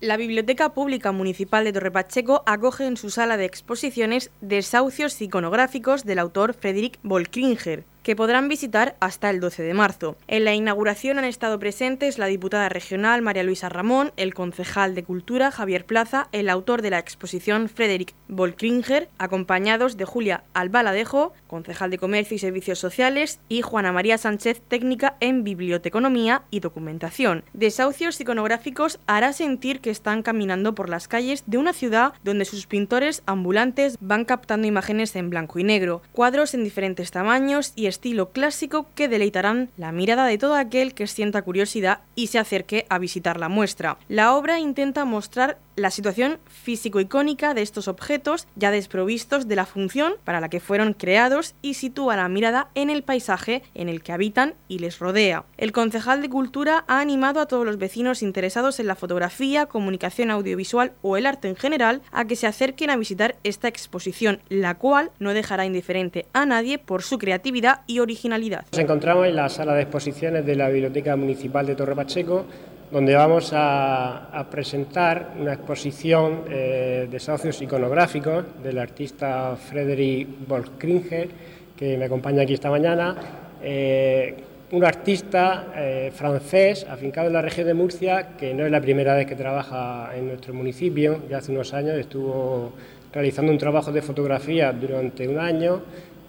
La 0.00 0.16
Biblioteca 0.16 0.72
Pública 0.72 1.12
Municipal 1.12 1.64
de 1.64 1.74
Torrepacheco 1.74 2.42
acoge 2.46 2.86
en 2.86 2.96
su 2.96 3.10
sala 3.10 3.36
de 3.36 3.44
exposiciones 3.44 4.30
desahucios 4.40 5.20
iconográficos 5.20 6.04
del 6.04 6.18
autor 6.18 6.54
Frederick 6.54 6.98
Volkringer, 7.02 7.84
que 8.02 8.16
podrán 8.16 8.48
visitar 8.48 8.96
hasta 9.00 9.30
el 9.30 9.40
12 9.40 9.62
de 9.62 9.74
marzo. 9.74 10.16
En 10.28 10.44
la 10.44 10.54
inauguración 10.54 11.18
han 11.18 11.24
estado 11.24 11.58
presentes 11.58 12.18
la 12.18 12.26
diputada 12.26 12.68
regional 12.68 13.22
María 13.22 13.42
Luisa 13.42 13.68
Ramón, 13.68 14.12
el 14.16 14.34
concejal 14.34 14.94
de 14.94 15.04
Cultura 15.04 15.50
Javier 15.50 15.84
Plaza, 15.84 16.28
el 16.32 16.48
autor 16.48 16.82
de 16.82 16.90
la 16.90 16.98
exposición 16.98 17.68
Frederick 17.68 18.14
Volkringer, 18.28 19.08
acompañados 19.18 19.96
de 19.96 20.04
Julia 20.04 20.44
Albaladejo, 20.54 21.32
concejal 21.46 21.90
de 21.90 21.98
Comercio 21.98 22.34
y 22.36 22.38
Servicios 22.38 22.78
Sociales, 22.78 23.40
y 23.48 23.62
Juana 23.62 23.92
María 23.92 24.18
Sánchez, 24.18 24.62
técnica 24.66 25.16
en 25.20 25.44
Biblioteconomía 25.44 26.42
y 26.50 26.60
Documentación. 26.60 27.44
Desahucios 27.52 28.20
iconográficos 28.20 28.98
hará 29.06 29.32
sentir 29.32 29.80
que 29.80 29.90
están 29.90 30.22
caminando 30.22 30.74
por 30.74 30.88
las 30.88 31.08
calles 31.08 31.44
de 31.46 31.58
una 31.58 31.72
ciudad 31.72 32.14
donde 32.24 32.44
sus 32.44 32.66
pintores 32.66 33.22
ambulantes 33.26 33.96
van 34.00 34.24
captando 34.24 34.66
imágenes 34.66 35.14
en 35.16 35.30
blanco 35.30 35.58
y 35.58 35.64
negro, 35.64 36.02
cuadros 36.12 36.54
en 36.54 36.64
diferentes 36.64 37.10
tamaños 37.10 37.72
y 37.76 37.86
estilo 37.90 38.30
clásico 38.30 38.86
que 38.94 39.08
deleitarán 39.08 39.68
la 39.76 39.92
mirada 39.92 40.24
de 40.24 40.38
todo 40.38 40.54
aquel 40.54 40.94
que 40.94 41.06
sienta 41.06 41.42
curiosidad 41.42 42.00
y 42.14 42.28
se 42.28 42.38
acerque 42.38 42.86
a 42.88 42.98
visitar 42.98 43.38
la 43.38 43.50
muestra. 43.50 43.98
La 44.08 44.34
obra 44.34 44.58
intenta 44.58 45.04
mostrar 45.04 45.58
la 45.76 45.90
situación 45.90 46.38
físico-icónica 46.46 47.54
de 47.54 47.62
estos 47.62 47.88
objetos 47.88 48.46
ya 48.56 48.70
desprovistos 48.70 49.48
de 49.48 49.56
la 49.56 49.66
función 49.66 50.14
para 50.24 50.40
la 50.40 50.48
que 50.48 50.60
fueron 50.60 50.92
creados 50.92 51.54
y 51.62 51.74
sitúa 51.74 52.16
la 52.16 52.28
mirada 52.28 52.68
en 52.74 52.90
el 52.90 53.02
paisaje 53.02 53.62
en 53.74 53.88
el 53.88 54.02
que 54.02 54.12
habitan 54.12 54.54
y 54.68 54.78
les 54.78 54.98
rodea. 54.98 55.44
El 55.56 55.72
concejal 55.72 56.22
de 56.22 56.28
Cultura 56.28 56.84
ha 56.86 57.00
animado 57.00 57.40
a 57.40 57.46
todos 57.46 57.64
los 57.64 57.78
vecinos 57.78 58.22
interesados 58.22 58.80
en 58.80 58.86
la 58.86 58.94
fotografía, 58.94 59.66
comunicación 59.66 60.30
audiovisual 60.30 60.92
o 61.02 61.16
el 61.16 61.26
arte 61.26 61.48
en 61.48 61.56
general 61.56 62.02
a 62.12 62.24
que 62.26 62.36
se 62.36 62.46
acerquen 62.46 62.90
a 62.90 62.96
visitar 62.96 63.36
esta 63.44 63.68
exposición, 63.68 64.40
la 64.48 64.74
cual 64.74 65.10
no 65.18 65.32
dejará 65.32 65.64
indiferente 65.66 66.26
a 66.32 66.46
nadie 66.46 66.78
por 66.78 67.02
su 67.02 67.18
creatividad 67.18 67.82
y 67.86 68.00
originalidad. 68.00 68.66
Nos 68.72 68.80
encontramos 68.80 69.26
en 69.26 69.36
la 69.36 69.48
sala 69.48 69.74
de 69.74 69.82
exposiciones 69.82 70.44
de 70.44 70.56
la 70.56 70.68
Biblioteca 70.68 71.16
Municipal 71.16 71.66
de 71.66 71.74
Torre 71.74 71.96
Pacheco 71.96 72.46
donde 72.90 73.14
vamos 73.14 73.52
a, 73.54 74.46
presentar 74.50 75.34
una 75.38 75.52
exposición 75.54 76.44
eh, 76.48 77.06
de 77.10 77.20
socios 77.20 77.62
iconográficos 77.62 78.44
del 78.62 78.78
artista 78.78 79.56
Frederick 79.56 80.28
Volkringer, 80.48 81.28
que 81.76 81.96
me 81.96 82.06
acompaña 82.06 82.42
aquí 82.42 82.54
esta 82.54 82.70
mañana. 82.70 83.14
Eh, 83.62 84.34
un 84.72 84.84
artista 84.84 85.72
eh, 85.76 86.12
francés 86.14 86.86
afincado 86.88 87.28
en 87.28 87.34
la 87.34 87.42
región 87.42 87.66
de 87.66 87.74
Murcia, 87.74 88.36
que 88.36 88.54
no 88.54 88.64
es 88.64 88.72
la 88.72 88.80
primera 88.80 89.14
vez 89.14 89.26
que 89.26 89.36
trabaja 89.36 90.10
en 90.16 90.28
nuestro 90.28 90.54
municipio, 90.54 91.22
ya 91.28 91.38
hace 91.38 91.52
unos 91.52 91.72
años 91.74 91.96
estuvo 91.96 92.72
realizando 93.12 93.50
un 93.50 93.58
trabajo 93.58 93.92
de 93.92 94.02
fotografía 94.02 94.72
durante 94.72 95.26
un 95.28 95.38
año 95.38 95.82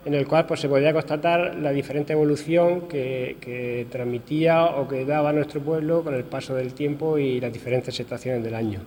en 0.05 0.13
el 0.13 0.27
cual 0.27 0.46
pues, 0.46 0.60
se 0.60 0.70
podía 0.70 0.93
constatar 0.93 1.55
la 1.55 1.72
diferente 1.72 2.13
evolución 2.13 2.88
que, 2.88 3.88
transmitía 3.89 4.65
o 4.65 4.88
que 4.88 5.05
daba 5.05 5.31
nuestro 5.34 5.62
pueblo 5.62 6.03
con 6.03 6.15
el 6.15 6.24
paso 6.24 6.55
del 6.55 6.74
tiempo 6.74 7.17
y 7.17 7.39
las 7.39 7.53
diferentes 7.53 8.00
estaciones 8.00 8.43
del 8.43 8.55
año. 8.55 8.79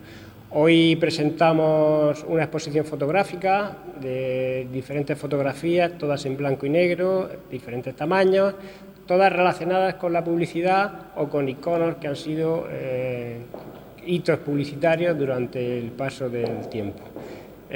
Hoy 0.50 0.96
presentamos 0.96 2.24
una 2.28 2.44
exposición 2.44 2.84
fotográfica 2.84 3.76
de 4.00 4.68
diferentes 4.72 5.18
fotografías, 5.18 5.98
todas 5.98 6.24
en 6.26 6.36
blanco 6.36 6.66
y 6.66 6.70
negro, 6.70 7.28
diferentes 7.50 7.94
tamaños, 7.96 8.54
todas 9.06 9.32
relacionadas 9.32 9.94
con 9.94 10.12
la 10.12 10.22
publicidad 10.22 11.08
o 11.16 11.28
con 11.28 11.48
iconos 11.48 11.96
que 11.96 12.06
han 12.06 12.16
sido 12.16 12.66
eh, 12.70 13.38
hitos 14.06 14.38
publicitarios 14.38 15.18
durante 15.18 15.78
el 15.78 15.90
paso 15.90 16.28
del 16.28 16.68
tiempo. 16.68 17.02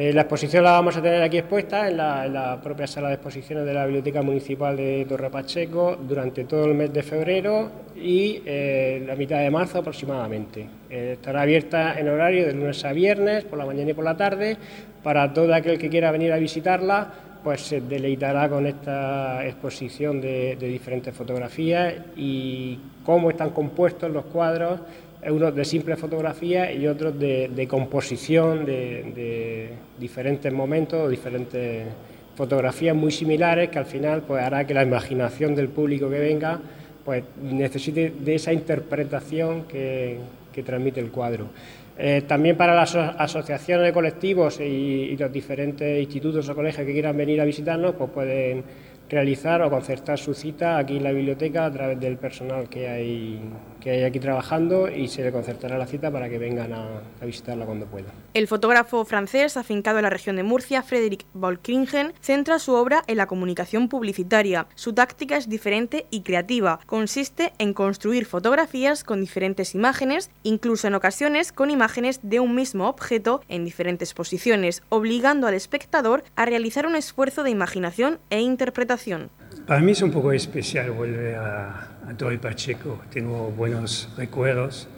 Eh, 0.00 0.12
la 0.12 0.20
exposición 0.20 0.62
la 0.62 0.70
vamos 0.70 0.96
a 0.96 1.02
tener 1.02 1.20
aquí 1.20 1.38
expuesta 1.38 1.88
en 1.88 1.96
la, 1.96 2.60
propia 2.62 2.86
sala 2.86 3.08
de 3.08 3.14
exposiciones 3.14 3.66
de 3.66 3.74
la 3.74 3.84
Biblioteca 3.84 4.22
Municipal 4.22 4.76
de 4.76 5.04
Torre 5.08 5.28
Pacheco 5.28 5.98
durante 6.00 6.44
todo 6.44 6.66
el 6.66 6.74
mes 6.74 6.92
de 6.92 7.02
febrero 7.02 7.68
y 7.96 8.40
eh, 8.46 9.02
la 9.04 9.16
mitad 9.16 9.40
de 9.40 9.50
marzo 9.50 9.78
aproximadamente. 9.78 10.68
Eh, 10.88 11.14
estará 11.14 11.42
abierta 11.42 11.98
en 11.98 12.08
horario 12.08 12.46
de 12.46 12.52
lunes 12.52 12.84
a 12.84 12.92
viernes, 12.92 13.42
por 13.42 13.58
la 13.58 13.66
mañana 13.66 13.90
y 13.90 13.94
por 13.94 14.04
la 14.04 14.16
tarde. 14.16 14.56
Para 15.02 15.32
todo 15.34 15.52
aquel 15.52 15.78
que 15.78 15.88
quiera 15.88 16.12
venir 16.12 16.32
a 16.32 16.36
visitarla, 16.36 17.12
pues 17.42 17.62
se 17.62 17.80
deleitará 17.80 18.48
con 18.48 18.68
esta 18.68 19.44
exposición 19.44 20.20
de 20.20 20.54
diferentes 20.60 21.12
fotografías 21.12 21.94
y 22.14 22.78
cómo 23.04 23.30
están 23.30 23.50
compuestos 23.50 24.12
los 24.12 24.26
cuadros 24.26 24.78
unos 25.26 25.54
de 25.54 25.64
simple 25.64 25.96
fotografía 25.96 26.72
y 26.72 26.86
otros 26.86 27.18
de, 27.18 27.66
composición 27.68 28.64
de, 28.64 29.70
diferentes 29.98 30.52
momentos, 30.52 31.10
diferentes 31.10 31.86
fotografías 32.36 32.94
muy 32.94 33.10
similares 33.10 33.68
que 33.68 33.78
al 33.78 33.86
final 33.86 34.22
pues 34.22 34.42
hará 34.42 34.64
que 34.64 34.74
la 34.74 34.84
imaginación 34.84 35.56
del 35.56 35.68
público 35.68 36.08
que 36.08 36.20
venga 36.20 36.60
pues 37.04 37.24
necesite 37.42 38.12
de 38.16 38.34
esa 38.34 38.52
interpretación 38.52 39.64
que, 39.64 40.18
transmite 40.64 40.98
el 40.98 41.12
cuadro. 41.12 41.46
Eh, 41.96 42.22
también 42.26 42.56
para 42.56 42.74
las 42.74 42.96
asociaciones 42.96 43.86
de 43.86 43.92
colectivos 43.92 44.58
y, 44.58 44.64
y, 44.64 45.16
los 45.16 45.32
diferentes 45.32 46.02
institutos 46.02 46.48
o 46.48 46.54
colegios 46.56 46.84
que 46.84 46.92
quieran 46.92 47.16
venir 47.16 47.40
a 47.40 47.44
visitarnos, 47.44 47.94
pues 47.94 48.10
pueden 48.10 48.64
realizar 49.08 49.62
o 49.62 49.70
concertar 49.70 50.18
su 50.18 50.34
cita 50.34 50.78
aquí 50.78 50.96
en 50.96 51.04
la 51.04 51.12
biblioteca 51.12 51.64
a 51.64 51.72
través 51.72 51.98
del 52.00 52.16
personal 52.16 52.68
que 52.68 52.88
hay, 52.88 53.40
que 53.88 53.94
hay 53.94 54.04
aquí 54.04 54.20
trabajando 54.20 54.90
y 54.90 55.08
se 55.08 55.22
le 55.22 55.32
concertará 55.32 55.78
la 55.78 55.86
cita 55.86 56.10
para 56.10 56.28
que 56.28 56.36
vengan 56.36 56.74
a, 56.74 57.00
visitarla 57.24 57.64
cuando 57.64 57.86
puedan. 57.86 58.12
El 58.34 58.46
fotógrafo 58.46 59.02
francés, 59.06 59.56
afincado 59.56 59.96
en 59.96 60.02
la 60.02 60.10
región 60.10 60.36
de 60.36 60.42
Murcia, 60.42 60.82
Frédéric 60.82 61.24
Volkringen, 61.32 62.12
centra 62.20 62.58
su 62.58 62.74
obra 62.74 63.02
en 63.06 63.16
la 63.16 63.26
comunicación 63.26 63.88
publicitaria. 63.88 64.66
Su 64.74 64.92
táctica 64.92 65.38
es 65.38 65.48
diferente 65.48 66.06
y 66.10 66.20
creativa. 66.20 66.80
Consiste 66.84 67.54
en 67.56 67.72
construir 67.72 68.26
fotografías 68.26 69.04
con 69.04 69.22
diferentes 69.22 69.74
imágenes, 69.74 70.30
incluso 70.42 70.86
en 70.86 70.94
ocasiones 70.94 71.50
con 71.50 71.70
imágenes 71.70 72.20
de 72.22 72.40
un 72.40 72.54
mismo 72.54 72.90
objeto 72.90 73.40
en 73.48 73.64
diferentes 73.64 74.12
posiciones, 74.12 74.82
obligando 74.90 75.46
al 75.46 75.54
espectador 75.54 76.24
a 76.36 76.44
realizar 76.44 76.86
un 76.86 76.94
esfuerzo 76.94 77.42
de 77.42 77.50
imaginación 77.50 78.18
e 78.28 78.42
interpretación 78.42 79.30
para 79.68 79.82
mí 79.82 79.92
es 79.92 80.00
un 80.00 80.10
poco 80.10 80.32
especial 80.32 80.92
volver 80.92 81.34
a, 81.34 81.88
a 82.08 82.40
Pacheco. 82.40 83.02
Tengo 83.10 83.50
buenos 83.50 84.08
recuerdos, 84.16 84.88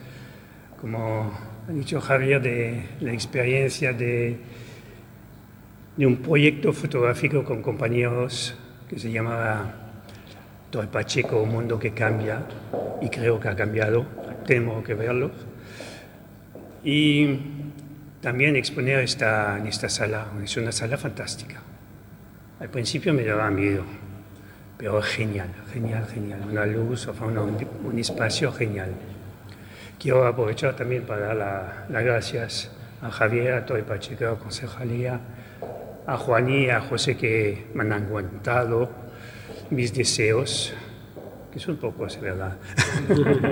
como 0.80 1.36
ha 1.68 1.72
dicho 1.72 2.00
Javier, 2.00 2.40
de 2.40 2.84
la 3.00 3.12
experiencia 3.12 3.92
de, 3.92 4.38
de 5.96 6.06
un 6.06 6.18
proyecto 6.18 6.72
fotográfico 6.72 7.42
con 7.42 7.62
compañeros 7.62 8.54
que 8.88 8.96
se 9.00 9.10
llamaba 9.10 9.74
Torre 10.70 10.86
Pacheco, 10.86 11.42
un 11.42 11.50
mundo 11.50 11.76
que 11.76 11.90
cambia, 11.90 12.44
y 13.02 13.08
creo 13.08 13.40
que 13.40 13.48
ha 13.48 13.56
cambiado, 13.56 14.06
tenemos 14.46 14.84
que 14.84 14.94
verlo. 14.94 15.32
Y 16.84 17.40
también 18.20 18.54
exponer 18.54 19.00
esta, 19.00 19.58
en 19.58 19.66
esta 19.66 19.88
sala, 19.88 20.28
es 20.44 20.56
una 20.56 20.70
sala 20.70 20.96
fantástica. 20.96 21.60
Al 22.60 22.68
principio 22.68 23.12
me 23.12 23.24
daba 23.24 23.50
miedo, 23.50 23.82
pero 24.80 25.02
genial, 25.02 25.50
genial, 25.70 26.06
genial. 26.06 26.40
Una 26.50 26.64
luz, 26.64 27.06
un, 27.06 27.58
un, 27.84 27.98
espacio 27.98 28.50
genial. 28.50 28.88
Quiero 29.98 30.26
aprovechar 30.26 30.74
también 30.74 31.02
para 31.02 31.34
dar 31.34 31.86
las 31.90 32.02
gracias 32.02 32.70
a 33.02 33.10
Javier, 33.10 33.52
a 33.52 33.66
Toy 33.66 33.82
Pacheco, 33.82 34.26
a 34.26 34.38
Concejalía, 34.38 35.20
a 36.06 36.16
Juan 36.16 36.48
y 36.48 36.70
a 36.70 36.80
José 36.80 37.18
que 37.18 37.66
me 37.74 37.82
han 37.82 37.92
aguantado 37.92 38.88
mis 39.68 39.92
deseos, 39.92 40.72
que 41.52 41.60
son 41.60 41.76
pocos, 41.76 42.18
verdad. 42.18 42.56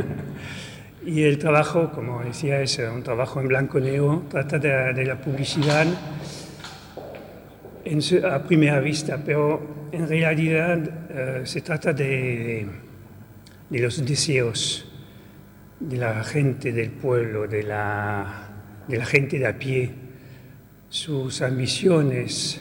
y 1.05 1.25
el 1.25 1.37
trabajo, 1.37 1.91
como 1.91 2.25
decía, 2.25 2.63
es 2.63 2.79
un 2.79 3.03
trabajo 3.03 3.39
en 3.43 3.49
blanco 3.49 3.79
y 3.79 3.83
negro, 3.83 4.23
trata 4.31 4.59
de, 4.59 4.95
de 4.95 5.05
la 5.05 5.21
publicidad 5.21 5.87
a 8.25 8.39
primera 8.45 8.81
vista, 8.81 9.19
pero 9.23 9.78
en 9.93 10.09
realidad 10.09 10.79
eh, 11.11 11.43
se 11.45 11.61
trata 11.61 11.93
de, 11.93 12.67
de, 13.69 13.79
los 13.79 14.05
deseos 14.05 14.91
de 15.81 15.97
la 15.97 16.25
gente 16.25 16.73
del 16.73 16.91
pueblo, 16.91 17.47
de 17.47 17.63
la, 17.63 18.85
de 18.87 18.99
la 18.99 19.05
gente 19.05 19.39
de 19.39 19.47
a 19.47 19.59
pie, 19.59 19.93
sus 20.89 21.43
ambiciones, 21.43 22.61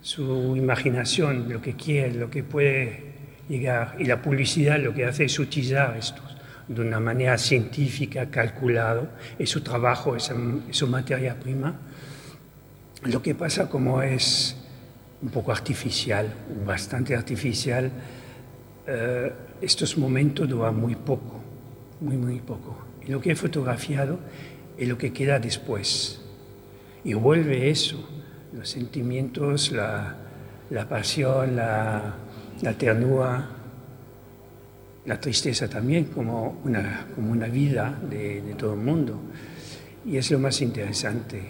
su 0.00 0.56
imaginación, 0.56 1.52
lo 1.52 1.60
que 1.60 1.74
quiere, 1.74 2.14
lo 2.14 2.30
que 2.30 2.42
puede 2.42 3.12
llegar. 3.48 3.96
Y 3.98 4.04
la 4.04 4.22
publicidad 4.22 4.78
lo 4.78 4.94
que 4.94 5.04
hace 5.04 5.24
es 5.24 5.38
utilizar 5.38 5.96
esto 5.96 6.22
de 6.68 6.80
una 6.80 6.98
manera 6.98 7.38
científica, 7.38 8.28
calculado, 8.28 9.10
es 9.38 9.50
su 9.50 9.60
trabajo, 9.60 10.16
es 10.16 10.32
su 10.70 10.86
materia 10.88 11.38
prima 11.38 11.78
lo 13.06 13.22
que 13.22 13.34
pasa 13.34 13.68
como 13.68 14.02
es 14.02 14.56
un 15.22 15.30
poco 15.30 15.52
artificial, 15.52 16.32
bastante 16.64 17.14
artificial, 17.14 17.90
eh, 18.86 19.32
estos 19.60 19.96
momentos 19.96 20.48
duran 20.48 20.76
muy 20.78 20.94
poco, 20.94 21.40
muy, 22.00 22.16
muy 22.16 22.40
poco. 22.40 22.76
Y 23.06 23.10
lo 23.10 23.20
que 23.20 23.32
he 23.32 23.36
fotografiado 23.36 24.18
es 24.76 24.88
lo 24.88 24.98
que 24.98 25.12
queda 25.12 25.38
después. 25.38 26.20
Y 27.04 27.14
vuelve 27.14 27.70
eso, 27.70 28.08
los 28.52 28.68
sentimientos, 28.68 29.72
la, 29.72 30.16
pasión, 30.88 31.56
la, 31.56 32.14
ternura, 32.78 33.48
la 35.06 35.20
tristeza 35.20 35.68
también, 35.68 36.06
como 36.06 36.60
una, 36.64 37.06
como 37.14 37.32
una 37.32 37.46
vida 37.46 37.98
de, 38.10 38.42
de 38.42 38.54
todo 38.54 38.74
el 38.74 38.80
mundo. 38.80 39.18
Y 40.04 40.16
es 40.16 40.30
lo 40.30 40.38
más 40.38 40.60
interesante 40.60 41.40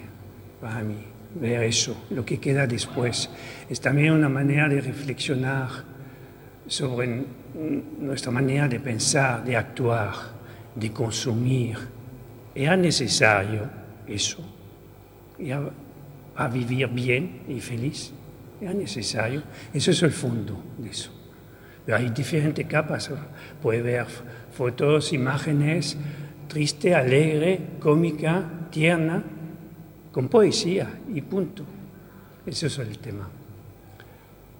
para 0.60 0.82
mí 0.82 1.15
ver 1.40 1.62
eso, 1.62 2.06
lo 2.10 2.24
que 2.24 2.38
queda 2.38 2.66
después. 2.66 3.30
Es 3.68 3.80
también 3.80 4.12
una 4.12 4.28
manera 4.28 4.68
de 4.68 4.80
reflexionar 4.80 5.68
sobre 6.66 7.24
nuestra 8.00 8.32
manera 8.32 8.68
de 8.68 8.80
pensar, 8.80 9.44
de 9.44 9.56
actuar, 9.56 10.12
de 10.74 10.92
consumir. 10.92 11.76
Era 12.54 12.76
necesario 12.76 13.68
eso, 14.06 14.38
era 15.38 15.70
a 16.36 16.48
vivir 16.48 16.88
bien 16.88 17.42
y 17.48 17.60
feliz. 17.60 18.12
Era 18.60 18.72
necesario. 18.72 19.42
Eso 19.72 19.90
es 19.90 20.02
el 20.02 20.12
fondo 20.12 20.62
de 20.78 20.90
eso. 20.90 21.10
Pero 21.84 21.98
hay 21.98 22.10
diferentes 22.10 22.66
capas. 22.66 23.10
Puede 23.62 23.82
ver 23.82 24.06
fotos, 24.52 25.12
imágenes, 25.12 25.96
triste, 26.48 26.94
alegre, 26.94 27.60
cómica, 27.80 28.44
tierna, 28.70 29.22
con 30.16 30.28
poesía 30.28 30.98
y 31.14 31.20
punto. 31.20 31.62
Eso 32.46 32.68
es 32.68 32.78
el 32.78 32.98
tema. 33.00 33.28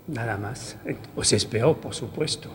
Nada 0.07 0.37
más. 0.37 0.77
Os 1.16 1.33
espero, 1.33 1.81
por 1.81 1.95
supuesto. 1.95 2.51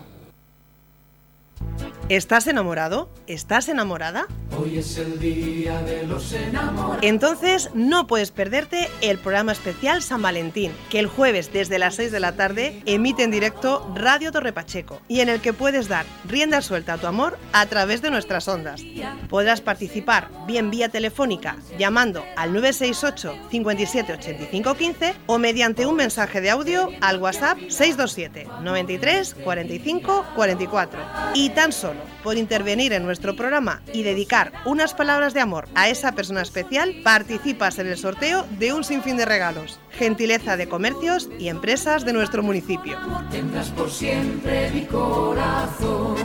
¿Estás 2.08 2.46
enamorado? 2.46 3.08
¿Estás 3.26 3.68
enamorada? 3.68 4.26
Hoy 4.58 4.76
es 4.76 4.98
el 4.98 5.18
día 5.18 5.80
de 5.82 6.06
los 6.06 6.32
enamorados. 6.34 6.98
Entonces 7.00 7.70
no 7.72 8.06
puedes 8.06 8.30
perderte 8.32 8.90
el 9.00 9.18
programa 9.18 9.52
especial 9.52 10.02
San 10.02 10.20
Valentín, 10.20 10.72
que 10.90 10.98
el 10.98 11.06
jueves 11.06 11.52
desde 11.54 11.78
las 11.78 11.94
6 11.94 12.12
de 12.12 12.20
la 12.20 12.32
tarde 12.32 12.82
emite 12.84 13.22
en 13.22 13.30
directo 13.30 13.90
Radio 13.94 14.30
Torre 14.30 14.52
Pacheco 14.52 15.00
y 15.08 15.20
en 15.20 15.30
el 15.30 15.40
que 15.40 15.54
puedes 15.54 15.88
dar 15.88 16.04
rienda 16.28 16.60
suelta 16.60 16.94
a 16.94 16.98
tu 16.98 17.06
amor 17.06 17.38
a 17.54 17.64
través 17.64 18.02
de 18.02 18.10
nuestras 18.10 18.46
ondas. 18.46 18.82
Podrás 19.30 19.62
participar 19.62 20.28
bien 20.46 20.70
vía 20.70 20.90
telefónica 20.90 21.56
llamando 21.78 22.24
al 22.36 22.52
968 22.52 23.48
57 23.50 24.12
85 24.12 24.74
15 24.74 25.14
o 25.26 25.38
mediante 25.38 25.86
un 25.86 25.96
mensaje 25.96 26.42
de 26.42 26.50
audio 26.50 26.90
al 27.00 27.22
WhatsApp 27.22 27.56
627 27.68 28.48
93 28.60 29.34
45 29.42 30.26
44. 30.34 31.00
Y 31.34 31.48
tan 31.54 31.72
solo 31.72 32.00
por 32.22 32.36
intervenir 32.36 32.92
en 32.92 33.04
nuestro 33.04 33.36
programa 33.36 33.82
y 33.92 34.02
dedicar 34.02 34.52
unas 34.64 34.94
palabras 34.94 35.34
de 35.34 35.40
amor 35.40 35.68
a 35.74 35.88
esa 35.88 36.12
persona 36.12 36.42
especial, 36.42 36.94
participas 37.02 37.78
en 37.78 37.86
el 37.86 37.98
sorteo 37.98 38.46
de 38.58 38.72
un 38.72 38.84
sinfín 38.84 39.16
de 39.16 39.24
regalos. 39.24 39.78
Gentileza 39.90 40.56
de 40.56 40.68
comercios 40.68 41.28
y 41.38 41.48
empresas 41.48 42.04
de 42.04 42.12
nuestro 42.12 42.42
municipio. 42.42 42.98
Tendrás 43.30 43.70
por 43.70 43.90
siempre 43.90 44.70
mi 44.70 44.86
corazón. 44.86 46.16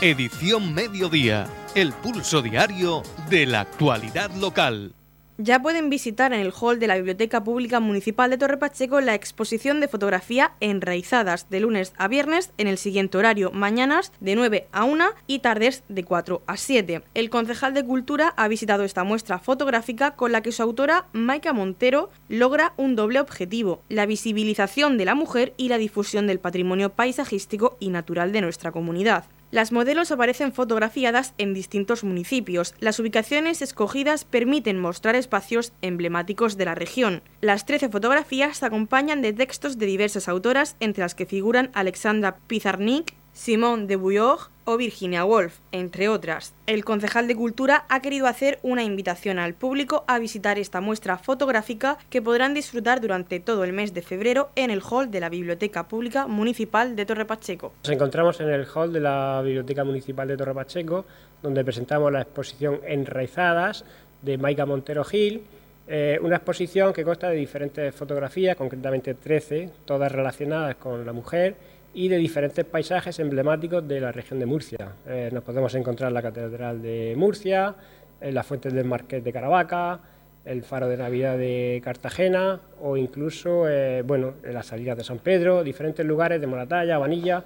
Edición 0.00 0.74
Mediodía, 0.74 1.46
el 1.76 1.92
pulso 1.92 2.42
diario 2.42 3.04
de 3.30 3.46
la 3.46 3.60
actualidad 3.60 4.32
local. 4.32 4.96
Ya 5.38 5.62
pueden 5.62 5.88
visitar 5.88 6.34
en 6.34 6.40
el 6.40 6.52
hall 6.52 6.78
de 6.78 6.86
la 6.86 6.96
Biblioteca 6.96 7.42
Pública 7.42 7.80
Municipal 7.80 8.28
de 8.28 8.36
Torre 8.36 8.58
Pacheco 8.58 9.00
la 9.00 9.14
exposición 9.14 9.80
de 9.80 9.88
fotografía 9.88 10.52
Enraizadas 10.60 11.48
de 11.48 11.60
lunes 11.60 11.94
a 11.96 12.06
viernes 12.06 12.52
en 12.58 12.66
el 12.66 12.76
siguiente 12.76 13.16
horario, 13.16 13.50
mañanas 13.50 14.12
de 14.20 14.36
9 14.36 14.68
a 14.72 14.84
1 14.84 15.06
y 15.26 15.38
tardes 15.38 15.84
de 15.88 16.04
4 16.04 16.42
a 16.46 16.56
7. 16.58 17.02
El 17.14 17.30
concejal 17.30 17.72
de 17.72 17.82
Cultura 17.82 18.34
ha 18.36 18.46
visitado 18.46 18.84
esta 18.84 19.04
muestra 19.04 19.38
fotográfica 19.38 20.10
con 20.10 20.32
la 20.32 20.42
que 20.42 20.52
su 20.52 20.62
autora, 20.62 21.06
Maika 21.14 21.54
Montero, 21.54 22.10
logra 22.28 22.74
un 22.76 22.94
doble 22.94 23.18
objetivo, 23.18 23.80
la 23.88 24.04
visibilización 24.04 24.98
de 24.98 25.06
la 25.06 25.14
mujer 25.14 25.54
y 25.56 25.70
la 25.70 25.78
difusión 25.78 26.26
del 26.26 26.40
patrimonio 26.40 26.90
paisajístico 26.90 27.78
y 27.80 27.88
natural 27.88 28.32
de 28.32 28.42
nuestra 28.42 28.70
comunidad. 28.70 29.24
Las 29.52 29.70
modelos 29.70 30.10
aparecen 30.10 30.54
fotografiadas 30.54 31.34
en 31.36 31.52
distintos 31.52 32.04
municipios. 32.04 32.74
Las 32.80 32.98
ubicaciones 32.98 33.60
escogidas 33.60 34.24
permiten 34.24 34.80
mostrar 34.80 35.14
espacios 35.14 35.74
emblemáticos 35.82 36.56
de 36.56 36.64
la 36.64 36.74
región. 36.74 37.22
Las 37.42 37.66
13 37.66 37.90
fotografías 37.90 38.56
se 38.56 38.64
acompañan 38.64 39.20
de 39.20 39.34
textos 39.34 39.76
de 39.76 39.84
diversas 39.84 40.26
autoras, 40.26 40.76
entre 40.80 41.02
las 41.02 41.14
que 41.14 41.26
figuran 41.26 41.70
Alexandra 41.74 42.38
Pizarnik, 42.46 43.12
Simone 43.32 43.86
de 43.86 43.96
Bouillog 43.96 44.50
o 44.64 44.76
Virginia 44.76 45.24
Woolf, 45.24 45.58
entre 45.72 46.08
otras. 46.08 46.54
El 46.66 46.84
concejal 46.84 47.26
de 47.26 47.34
Cultura 47.34 47.86
ha 47.88 48.02
querido 48.02 48.26
hacer 48.26 48.58
una 48.62 48.84
invitación 48.84 49.38
al 49.38 49.54
público 49.54 50.04
a 50.06 50.18
visitar 50.18 50.58
esta 50.58 50.80
muestra 50.80 51.18
fotográfica 51.18 51.98
que 52.10 52.22
podrán 52.22 52.54
disfrutar 52.54 53.00
durante 53.00 53.40
todo 53.40 53.64
el 53.64 53.72
mes 53.72 53.94
de 53.94 54.02
febrero 54.02 54.50
en 54.54 54.70
el 54.70 54.82
hall 54.82 55.10
de 55.10 55.20
la 55.20 55.30
Biblioteca 55.30 55.88
Pública 55.88 56.26
Municipal 56.26 56.94
de 56.94 57.06
Torre 57.06 57.24
Pacheco. 57.24 57.72
Nos 57.82 57.92
encontramos 57.92 58.38
en 58.40 58.50
el 58.50 58.66
hall 58.66 58.92
de 58.92 59.00
la 59.00 59.40
Biblioteca 59.42 59.82
Municipal 59.82 60.28
de 60.28 60.36
Torre 60.36 60.54
Pacheco, 60.54 61.06
donde 61.42 61.64
presentamos 61.64 62.12
la 62.12 62.20
exposición 62.20 62.80
Enraizadas 62.86 63.84
de 64.20 64.38
Maika 64.38 64.66
Montero 64.66 65.04
Gil, 65.04 65.42
eh, 65.88 66.18
una 66.22 66.36
exposición 66.36 66.92
que 66.92 67.02
consta 67.02 67.30
de 67.30 67.36
diferentes 67.36 67.94
fotografías, 67.94 68.56
concretamente 68.56 69.14
13, 69.14 69.70
todas 69.84 70.12
relacionadas 70.12 70.76
con 70.76 71.04
la 71.04 71.12
mujer 71.12 71.56
y 71.94 72.08
de 72.08 72.16
diferentes 72.16 72.64
paisajes 72.64 73.18
emblemáticos 73.18 73.86
de 73.86 74.00
la 74.00 74.12
región 74.12 74.38
de 74.38 74.46
Murcia. 74.46 74.92
Eh, 75.06 75.30
nos 75.32 75.42
podemos 75.42 75.74
encontrar 75.74 76.10
la 76.12 76.22
Catedral 76.22 76.80
de 76.80 77.14
Murcia, 77.16 77.74
en 78.20 78.34
las 78.34 78.46
fuentes 78.46 78.72
del 78.72 78.86
Marqués 78.86 79.22
de 79.22 79.32
Caravaca, 79.32 80.00
el 80.44 80.62
Faro 80.62 80.88
de 80.88 80.96
Navidad 80.96 81.36
de 81.36 81.80
Cartagena 81.84 82.60
o 82.80 82.96
incluso 82.96 83.68
eh, 83.68 84.02
bueno, 84.02 84.34
las 84.44 84.66
salidas 84.66 84.96
de 84.96 85.04
San 85.04 85.18
Pedro, 85.18 85.62
diferentes 85.62 86.04
lugares 86.04 86.40
de 86.40 86.46
Moratalla, 86.46 86.98
Vanilla 86.98 87.44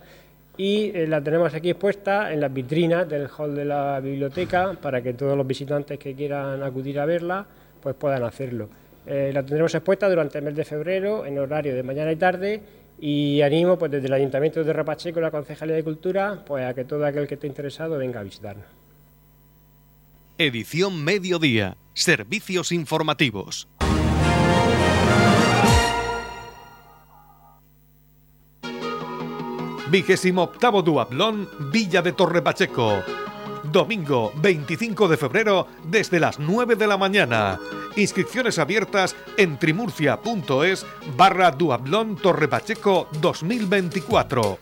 y 0.57 0.93
eh, 0.95 1.07
la 1.07 1.21
tenemos 1.21 1.53
aquí 1.55 1.71
expuesta 1.71 2.33
en 2.33 2.41
las 2.41 2.53
vitrinas 2.53 3.09
del 3.09 3.29
hall 3.29 3.55
de 3.55 3.65
la 3.65 4.01
biblioteca 4.01 4.75
para 4.81 5.03
que 5.03 5.13
todos 5.13 5.37
los 5.37 5.47
visitantes 5.47 5.99
que 5.99 6.15
quieran 6.15 6.63
acudir 6.63 7.01
a 7.01 7.07
verla 7.07 7.47
pues 7.83 7.95
puedan 7.95 8.23
hacerlo. 8.23 8.69
la 9.07 9.43
tendremos 9.43 9.75
expuesta 9.75 10.09
durante 10.09 10.39
el 10.39 10.45
mes 10.45 10.57
de 10.57 10.65
febrero 10.65 11.27
en 11.27 11.39
horario 11.39 11.75
de 11.75 11.83
mañana 11.83 12.13
y 12.13 12.17
tarde 12.17 12.63
y 12.99 13.43
animo 13.43 13.79
pues, 13.79 13.91
desde 13.91 14.07
el 14.07 14.13
Ayuntamiento 14.13 14.65
de 14.65 14.73
Rapacheco 14.73 15.21
la 15.21 15.31
Concejalía 15.31 15.77
de 15.77 15.85
Cultura 15.85 16.45
pues, 16.47 16.65
a 16.65 16.75
que 16.75 16.85
todo 16.85 17.05
aquel 17.05 17.27
que 17.27 17.35
esté 17.35 17.47
interesado 17.47 17.99
venga 17.99 18.21
a 18.21 18.23
visitarnos. 18.23 18.67
Edición 20.39 21.03
Mediodía. 21.03 21.77
Servicios 21.95 22.73
informativos. 22.73 23.69
Vigésimo 29.91 30.43
octavo 30.43 30.83
Duablón, 30.83 31.49
Villa 31.73 32.03
de 32.03 32.13
Torre 32.13 32.43
Pacheco. 32.43 33.03
Domingo 33.77 34.33
25 34.37 35.07
de 35.07 35.19
febrero 35.19 35.69
desde 35.85 36.19
las 36.19 36.39
9 36.39 36.77
de 36.77 36.87
la 36.87 36.97
mañana. 36.97 37.61
Inscripciones 37.95 38.59
abiertas 38.59 39.15
en 39.37 39.59
trimurcia.es 39.59 40.87
barra 41.15 41.51
Duablón 41.51 42.17
Torrepacheco 42.17 43.07
2024. 43.21 44.59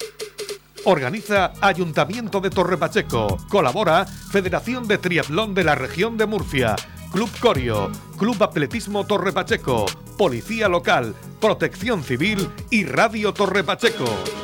Organiza 0.87 1.53
Ayuntamiento 1.61 2.40
de 2.40 2.50
Torrepacheco. 2.50 3.38
Colabora 3.48 4.05
Federación 4.05 4.88
de 4.88 4.98
Triatlón 4.98 5.55
de 5.55 5.62
la 5.62 5.77
Región 5.77 6.16
de 6.16 6.27
Murcia. 6.27 6.74
Club 7.12 7.31
Corio, 7.38 7.92
Club 8.18 8.42
Atletismo 8.42 9.07
Torrepacheco, 9.07 9.87
Policía 10.18 10.68
Local, 10.68 11.14
Protección 11.40 12.03
Civil 12.03 12.48
y 12.68 12.85
Radio 12.85 13.33
Torrepacheco. 13.33 14.43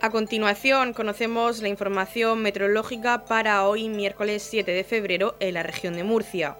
A 0.00 0.10
continuación 0.10 0.92
conocemos 0.92 1.60
la 1.60 1.68
información 1.68 2.40
meteorológica 2.40 3.24
para 3.24 3.66
hoy 3.66 3.88
miércoles 3.88 4.46
7 4.48 4.70
de 4.70 4.84
febrero 4.84 5.34
en 5.40 5.54
la 5.54 5.64
región 5.64 5.94
de 5.94 6.04
Murcia. 6.04 6.56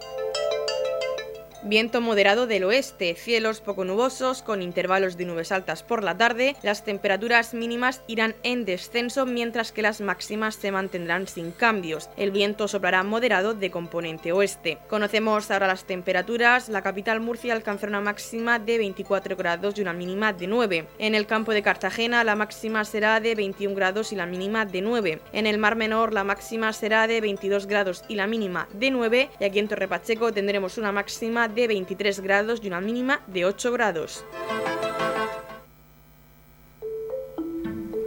Viento 1.61 1.99
moderado 1.99 2.47
del 2.47 2.63
oeste, 2.63 3.15
cielos 3.15 3.59
poco 3.59 3.83
nubosos 3.83 4.41
con 4.41 4.61
intervalos 4.61 5.17
de 5.17 5.25
nubes 5.25 5.51
altas 5.51 5.83
por 5.83 6.05
la 6.05 6.17
tarde, 6.17 6.55
las 6.63 6.85
temperaturas 6.85 7.53
mínimas 7.53 8.01
irán 8.07 8.33
en 8.43 8.63
descenso 8.63 9.25
mientras 9.25 9.73
que 9.73 9.81
las 9.81 9.99
máximas 9.99 10.55
se 10.55 10.71
mantendrán 10.71 11.27
sin 11.27 11.51
cambios. 11.51 12.09
El 12.15 12.31
viento 12.31 12.69
soplará 12.69 13.03
moderado 13.03 13.55
de 13.55 13.71
componente 13.71 14.31
oeste. 14.31 14.77
Conocemos 14.87 15.51
ahora 15.51 15.67
las 15.67 15.83
temperaturas, 15.83 16.69
la 16.69 16.81
capital 16.81 17.19
Murcia 17.19 17.53
alcanzará 17.53 17.89
una 17.89 18.01
máxima 18.01 18.57
de 18.57 18.77
24 18.77 19.35
grados 19.35 19.77
y 19.77 19.81
una 19.81 19.91
mínima 19.91 20.31
de 20.31 20.47
9. 20.47 20.87
En 20.97 21.13
el 21.13 21.25
campo 21.25 21.51
de 21.51 21.61
Cartagena 21.61 22.23
la 22.23 22.37
máxima 22.37 22.85
será 22.85 23.19
de 23.19 23.35
21 23.35 23.75
grados 23.75 24.13
y 24.13 24.15
la 24.15 24.25
mínima 24.25 24.65
de 24.65 24.81
9. 24.81 25.19
En 25.33 25.45
el 25.45 25.57
Mar 25.57 25.75
Menor 25.75 26.13
la 26.13 26.23
máxima 26.23 26.71
será 26.71 27.05
de 27.05 27.19
22 27.19 27.67
grados 27.67 28.05
y 28.07 28.15
la 28.15 28.27
mínima 28.27 28.69
de 28.71 28.91
9 28.91 29.29
y 29.41 29.43
aquí 29.43 29.59
en 29.59 29.67
Torre 29.67 29.89
Pacheco 29.89 30.31
tendremos 30.31 30.77
una 30.77 30.93
máxima 30.93 31.48
de 31.55 31.67
23 31.67 32.19
grados 32.21 32.59
y 32.63 32.67
una 32.67 32.81
mínima 32.81 33.21
de 33.27 33.45
8 33.45 33.71
grados. 33.71 34.25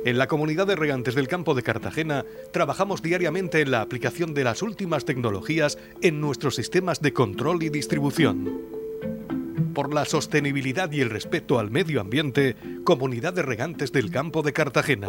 En 0.05 0.19
la 0.19 0.27
comunidad 0.27 0.67
de 0.67 0.75
regantes 0.75 1.15
del 1.15 1.29
campo 1.29 1.55
de 1.55 1.63
Cartagena 1.63 2.25
trabajamos 2.53 3.03
diariamente 3.03 3.61
en 3.61 3.71
la 3.71 3.83
aplicación 3.83 4.35
de 4.35 4.43
las 4.43 4.61
últimas 4.61 5.05
tecnologías 5.05 5.79
en 6.01 6.21
nuestros 6.21 6.57
sistemas 6.57 7.01
de 7.01 7.13
control 7.13 7.63
y 7.63 7.69
distribución. 7.69 8.63
Por 9.75 9.95
la 9.95 10.05
sostenibilidad 10.05 10.91
y 10.91 11.01
el 11.01 11.11
respeto 11.11 11.61
al 11.61 11.71
medio 11.71 12.01
ambiente, 12.01 12.57
Comunidad 12.85 13.33
de 13.33 13.43
Regantes 13.43 13.93
del 13.93 14.11
Campo 14.11 14.43
de 14.43 14.53
Cartagena. 14.53 15.09